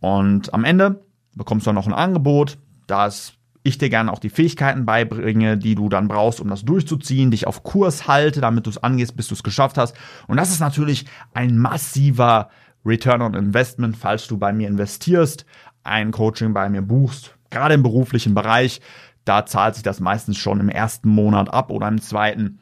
Und 0.00 0.54
am 0.54 0.64
Ende 0.64 1.04
bekommst 1.34 1.66
du 1.66 1.68
dann 1.68 1.74
noch 1.74 1.86
ein 1.86 1.92
Angebot, 1.92 2.58
dass 2.86 3.34
ich 3.62 3.76
dir 3.76 3.90
gerne 3.90 4.10
auch 4.10 4.18
die 4.18 4.30
Fähigkeiten 4.30 4.86
beibringe, 4.86 5.58
die 5.58 5.74
du 5.74 5.88
dann 5.88 6.08
brauchst, 6.08 6.40
um 6.40 6.48
das 6.48 6.64
durchzuziehen, 6.64 7.30
dich 7.30 7.46
auf 7.46 7.62
Kurs 7.62 8.08
halte, 8.08 8.40
damit 8.40 8.64
du 8.66 8.70
es 8.70 8.82
angehst, 8.82 9.16
bis 9.16 9.28
du 9.28 9.34
es 9.34 9.42
geschafft 9.42 9.76
hast. 9.76 9.94
Und 10.26 10.38
das 10.38 10.50
ist 10.50 10.60
natürlich 10.60 11.04
ein 11.34 11.58
massiver 11.58 12.48
Return 12.86 13.20
on 13.20 13.34
Investment, 13.34 13.96
falls 13.96 14.26
du 14.26 14.38
bei 14.38 14.52
mir 14.54 14.68
investierst, 14.68 15.44
ein 15.84 16.10
Coaching 16.10 16.54
bei 16.54 16.70
mir 16.70 16.82
buchst, 16.82 17.36
gerade 17.50 17.74
im 17.74 17.82
beruflichen 17.82 18.34
Bereich. 18.34 18.80
Da 19.24 19.44
zahlt 19.46 19.74
sich 19.74 19.82
das 19.82 20.00
meistens 20.00 20.38
schon 20.38 20.60
im 20.60 20.68
ersten 20.68 21.10
Monat 21.10 21.52
ab 21.52 21.70
oder 21.70 21.88
im 21.88 22.00
zweiten 22.00 22.58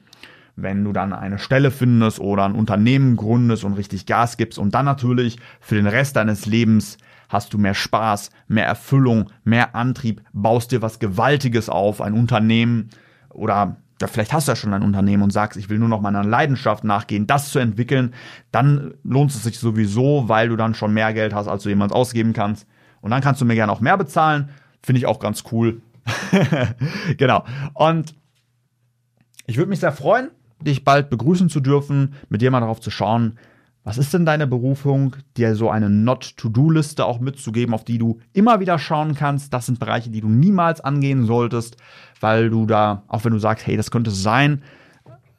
wenn 0.61 0.85
du 0.85 0.93
dann 0.93 1.13
eine 1.13 1.39
Stelle 1.39 1.71
findest 1.71 2.19
oder 2.21 2.45
ein 2.45 2.55
Unternehmen 2.55 3.17
gründest 3.17 3.65
und 3.65 3.75
richtig 3.75 4.07
Gas 4.07 4.37
gibst 4.37 4.59
und 4.59 4.75
dann 4.75 4.85
natürlich 4.85 5.39
für 5.61 5.77
den 5.77 5.87
Rest 5.87 6.17
deines 6.17 6.47
Lebens 6.47 6.99
hast 7.29 7.53
du 7.53 7.59
mehr 7.59 7.75
Spaß, 7.75 8.31
mehr 8.49 8.67
Erfüllung, 8.67 9.31
mehr 9.45 9.75
Antrieb, 9.75 10.23
baust 10.33 10.73
dir 10.73 10.83
was 10.83 10.99
Gewaltiges 10.99 11.69
auf, 11.69 12.01
ein 12.01 12.15
Unternehmen 12.15 12.91
oder 13.31 13.77
vielleicht 14.07 14.33
hast 14.33 14.49
du 14.49 14.53
ja 14.53 14.57
schon 14.57 14.75
ein 14.75 14.83
Unternehmen 14.83 15.23
und 15.23 15.33
sagst, 15.33 15.59
ich 15.59 15.69
will 15.69 15.79
nur 15.79 15.89
noch 15.89 16.01
meiner 16.01 16.25
Leidenschaft 16.25 16.85
nachgehen, 16.85 17.27
das 17.27 17.51
zu 17.51 17.59
entwickeln, 17.59 18.15
dann 18.51 18.95
lohnt 19.05 19.31
es 19.31 19.43
sich 19.43 19.59
sowieso, 19.59 20.29
weil 20.29 20.49
du 20.49 20.57
dann 20.57 20.75
schon 20.75 20.95
mehr 20.95 21.13
Geld 21.13 21.35
hast, 21.35 21.49
als 21.49 21.65
du 21.65 21.69
jemals 21.69 21.93
ausgeben 21.93 22.33
kannst. 22.33 22.67
Und 23.01 23.11
dann 23.11 23.21
kannst 23.21 23.41
du 23.41 23.45
mir 23.45 23.55
gerne 23.55 23.73
auch 23.73 23.81
mehr 23.81 23.97
bezahlen. 23.97 24.51
Finde 24.83 24.99
ich 24.99 25.07
auch 25.07 25.19
ganz 25.19 25.45
cool. 25.53 25.83
genau. 27.17 27.45
Und 27.75 28.15
ich 29.47 29.57
würde 29.57 29.71
mich 29.71 29.81
sehr 29.81 29.93
freuen, 29.93 30.31
dich 30.61 30.85
bald 30.85 31.11
begrüßen 31.11 31.49
zu 31.49 31.61
dürfen, 31.61 32.15
mit 32.29 32.41
dir 32.41 32.51
mal 32.51 32.61
darauf 32.61 32.81
zu 32.81 32.91
schauen, 32.91 33.39
was 33.85 33.97
ist 33.97 34.13
denn 34.13 34.27
deine 34.27 34.47
Berufung, 34.47 35.17
dir 35.39 35.55
so 35.55 35.71
eine 35.71 35.89
Not-to-Do-Liste 35.89 37.07
auch 37.07 37.21
mitzugeben, 37.21 37.73
auf 37.75 37.85
die 37.85 37.97
du 37.97 38.21
immer 38.35 38.61
wieder 38.61 38.79
schauen 38.79 39.15
kannst. 39.15 39.55
Das 39.55 39.65
sind 39.65 39.81
Bereiche, 39.81 40.11
die 40.11 40.21
du 40.21 40.29
niemals 40.29 40.83
angehen 40.83 41.25
solltest, 41.25 41.79
weil 42.21 42.51
du 42.51 42.67
da, 42.67 43.05
auch 43.09 43.25
wenn 43.25 43.33
du 43.33 43.39
sagst, 43.39 43.67
hey, 43.67 43.79
das 43.79 43.91
könnte 43.91 44.11
sein, 44.11 44.63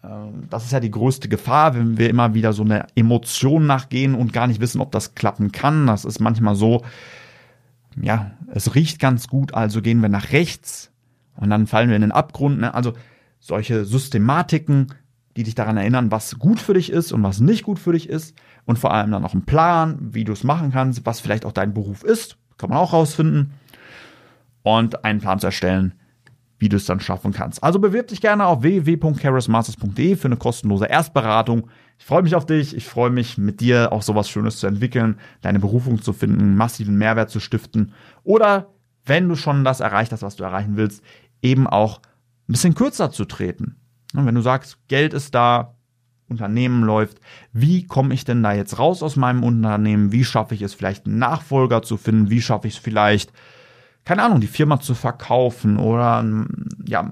ähm, 0.04 0.48
das 0.50 0.66
ist 0.66 0.72
ja 0.72 0.80
die 0.80 0.90
größte 0.90 1.30
Gefahr, 1.30 1.76
wenn 1.76 1.98
wir 1.98 2.10
immer 2.10 2.34
wieder 2.34 2.54
so 2.54 2.64
eine 2.64 2.88
Emotion 2.96 3.68
nachgehen 3.68 4.16
und 4.16 4.34
gar 4.34 4.48
nicht 4.48 4.62
wissen, 4.62 4.82
ob 4.82 4.92
das 4.92 5.14
klappen 5.14 5.52
kann. 5.52 5.86
Das 5.86 6.06
ist 6.06 6.20
manchmal 6.20 6.56
so, 6.56 6.84
ja, 8.02 8.32
es 8.54 8.76
riecht 8.76 9.00
ganz 9.00 9.28
gut, 9.28 9.54
also 9.54 9.82
gehen 9.82 10.02
wir 10.02 10.10
nach 10.10 10.32
rechts 10.32 10.92
und 11.36 11.50
dann 11.50 11.68
fallen 11.68 11.90
wir 11.90 11.96
in 11.96 12.02
den 12.02 12.12
Abgrund. 12.12 12.60
Ne? 12.60 12.74
Also 12.74 12.94
solche 13.40 13.86
Systematiken 13.86 14.88
die 15.40 15.44
dich 15.44 15.56
daran 15.56 15.78
erinnern, 15.78 16.12
was 16.12 16.38
gut 16.38 16.60
für 16.60 16.74
dich 16.74 16.92
ist 16.92 17.14
und 17.14 17.24
was 17.24 17.40
nicht 17.40 17.64
gut 17.64 17.80
für 17.80 17.94
dich 17.94 18.10
ist. 18.10 18.36
Und 18.66 18.78
vor 18.78 18.94
allem 18.94 19.12
dann 19.12 19.24
auch 19.24 19.32
einen 19.32 19.46
Plan, 19.46 19.98
wie 20.02 20.26
du 20.26 20.34
es 20.34 20.44
machen 20.44 20.72
kannst, 20.72 21.06
was 21.06 21.22
vielleicht 21.22 21.46
auch 21.46 21.54
dein 21.54 21.74
Beruf 21.74 22.04
ist. 22.04 22.38
Kann 22.58 22.70
man 22.70 22.78
auch 22.78 22.92
rausfinden. 22.92 23.54
Und 24.64 25.06
einen 25.06 25.22
Plan 25.22 25.40
zu 25.40 25.48
erstellen, 25.48 25.94
wie 26.58 26.68
du 26.68 26.76
es 26.76 26.86
dann 26.86 27.00
schaffen 27.00 27.32
kannst. 27.32 27.64
Also 27.64 27.80
bewirb 27.80 28.08
dich 28.08 28.20
gerne 28.20 28.46
auf 28.46 28.64
www.charismasters.de 28.64 30.18
für 30.18 30.28
eine 30.28 30.36
kostenlose 30.36 30.88
Erstberatung. 30.88 31.70
Ich 32.00 32.06
freue 32.06 32.24
mich 32.24 32.34
auf 32.34 32.46
dich. 32.46 32.76
Ich 32.76 32.86
freue 32.86 33.10
mich, 33.10 33.38
mit 33.38 33.60
dir 33.60 33.92
auch 33.92 34.02
sowas 34.02 34.30
Schönes 34.30 34.58
zu 34.58 34.68
entwickeln, 34.68 35.20
deine 35.42 35.60
Berufung 35.60 36.02
zu 36.02 36.14
finden, 36.14 36.56
massiven 36.56 36.98
Mehrwert 36.98 37.30
zu 37.30 37.40
stiften. 37.40 37.94
Oder 38.24 38.70
wenn 39.06 39.28
du 39.28 39.36
schon 39.36 39.64
das 39.66 39.82
erreicht 39.82 40.14
hast, 40.14 40.24
was 40.24 40.38
du 40.38 40.44
erreichen 40.44 40.78
willst, 40.78 41.04
eben 41.42 41.68
auch 41.68 42.00
ein 42.00 42.54
bisschen 42.54 42.74
kürzer 42.74 43.12
zu 43.12 43.26
treten. 43.26 43.76
Und 44.16 44.26
wenn 44.26 44.34
du 44.34 44.42
sagst, 44.42 44.80
Geld 44.88 45.14
ist 45.14 45.36
da, 45.36 45.76
Unternehmen 46.30 46.84
läuft, 46.84 47.20
wie 47.54 47.86
komme 47.86 48.14
ich 48.14 48.24
denn 48.24 48.44
da 48.44 48.54
jetzt 48.54 48.80
raus 48.80 49.04
aus 49.04 49.16
meinem 49.16 49.44
Unternehmen? 49.44 50.12
Wie 50.12 50.24
schaffe 50.24 50.56
ich 50.56 50.62
es 50.62 50.74
vielleicht 50.74 51.06
einen 51.06 51.18
Nachfolger 51.18 51.82
zu 51.82 51.98
finden? 51.98 52.30
Wie 52.30 52.42
schaffe 52.42 52.68
ich 52.68 52.76
es 52.76 52.80
vielleicht, 52.80 53.34
keine 54.06 54.24
Ahnung, 54.24 54.40
die 54.40 54.48
Firma 54.48 54.80
zu 54.80 54.94
verkaufen 54.96 55.78
oder 55.78 56.24
ja, 56.86 57.12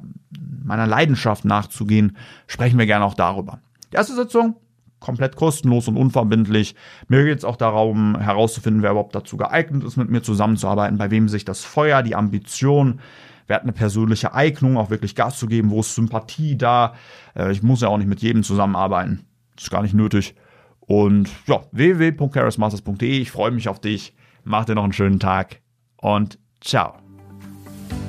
meiner 0.63 0.88
Leidenschaft 0.88 1.45
nachzugehen? 1.45 2.15
Sprechen 2.45 2.80
wir 2.80 2.86
gerne 2.86 3.06
auch 3.06 3.15
darüber. 3.15 3.60
Die 3.91 3.95
erste 3.95 4.15
Sitzung 4.15 4.56
komplett 4.99 5.36
kostenlos 5.36 5.88
und 5.88 5.97
unverbindlich. 5.97 6.75
Mir 7.07 7.23
geht 7.23 7.39
es 7.39 7.45
auch 7.45 7.55
darum, 7.55 8.19
herauszufinden, 8.19 8.83
wer 8.83 8.91
überhaupt 8.91 9.15
dazu 9.15 9.38
geeignet 9.38 9.83
ist, 9.83 9.97
mit 9.97 10.10
mir 10.10 10.21
zusammenzuarbeiten, 10.21 10.97
bei 10.97 11.12
wem 11.12 11.29
sich 11.29 11.45
das 11.45 11.63
Feuer, 11.63 12.03
die 12.03 12.15
Ambition, 12.15 12.99
wer 13.47 13.57
hat 13.57 13.63
eine 13.63 13.73
persönliche 13.73 14.33
Eignung, 14.33 14.77
auch 14.77 14.89
wirklich 14.89 15.15
Gas 15.15 15.38
zu 15.38 15.47
geben, 15.47 15.69
wo 15.69 15.79
ist 15.81 15.95
Sympathie 15.95 16.57
da. 16.57 16.95
Äh, 17.36 17.51
ich 17.51 17.63
muss 17.63 17.81
ja 17.81 17.89
auch 17.89 17.97
nicht 17.97 18.10
mit 18.10 18.21
jedem 18.21 18.43
zusammenarbeiten. 18.43 19.25
Das 19.55 19.65
ist 19.65 19.71
gar 19.71 19.81
nicht 19.81 19.93
nötig. 19.93 20.36
Und 20.79 21.29
ja, 21.47 21.62
www.charismasters.de. 21.71 23.19
Ich 23.19 23.31
freue 23.31 23.51
mich 23.51 23.69
auf 23.69 23.79
dich. 23.79 24.15
Mach 24.43 24.65
dir 24.65 24.75
noch 24.75 24.83
einen 24.83 24.93
schönen 24.93 25.19
Tag 25.19 25.62
und 25.97 26.39
ciao. 26.62 26.93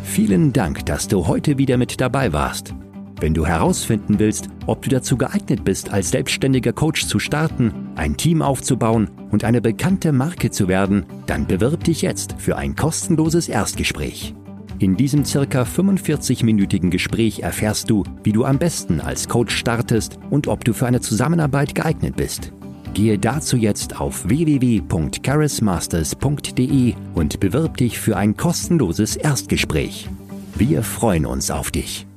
Vielen 0.05 0.53
Dank, 0.53 0.87
dass 0.87 1.09
du 1.09 1.27
heute 1.27 1.59
wieder 1.59 1.77
mit 1.77 2.01
dabei 2.01 2.33
warst. 2.33 2.75
Wenn 3.21 3.35
du 3.35 3.45
herausfinden 3.45 4.21
willst, 4.21 4.49
ob 4.67 4.83
du 4.83 4.91
dazu 4.91 5.17
geeignet 5.17 5.65
bist, 5.65 5.91
als 5.91 6.11
selbstständiger 6.11 6.73
Coach 6.73 7.07
zu 7.07 7.19
starten, 7.19 7.73
ein 7.97 8.17
Team 8.17 8.43
aufzubauen 8.43 9.11
und 9.33 9.43
eine 9.43 9.61
bekannte 9.61 10.13
Marke 10.13 10.53
zu 10.53 10.69
werden, 10.69 11.05
dann 11.27 11.47
bewirb 11.47 11.83
dich 11.83 12.03
jetzt 12.03 12.37
für 12.39 12.57
ein 12.57 12.77
kostenloses 12.77 13.49
Erstgespräch. 13.49 14.35
In 14.79 14.97
diesem 14.97 15.25
circa 15.25 15.65
45-minütigen 15.65 16.91
Gespräch 16.91 17.41
erfährst 17.41 17.91
du, 17.91 18.05
wie 18.23 18.31
du 18.31 18.45
am 18.45 18.59
besten 18.59 19.01
als 19.01 19.29
Coach 19.29 19.57
startest 19.57 20.21
und 20.31 20.47
ob 20.47 20.65
du 20.65 20.73
für 20.73 20.87
eine 20.87 21.01
Zusammenarbeit 21.01 21.75
geeignet 21.75 22.15
bist. 22.15 22.53
Gehe 22.95 23.19
dazu 23.19 23.57
jetzt 23.57 24.01
auf 24.01 24.29
www.charismasters.de 24.29 26.95
und 27.15 27.41
bewirb 27.41 27.77
dich 27.77 27.99
für 27.99 28.17
ein 28.17 28.37
kostenloses 28.37 29.17
Erstgespräch. 29.17 30.09
Wir 30.55 30.85
freuen 30.85 31.27
uns 31.27 31.51
auf 31.51 31.73
dich. 31.73 32.08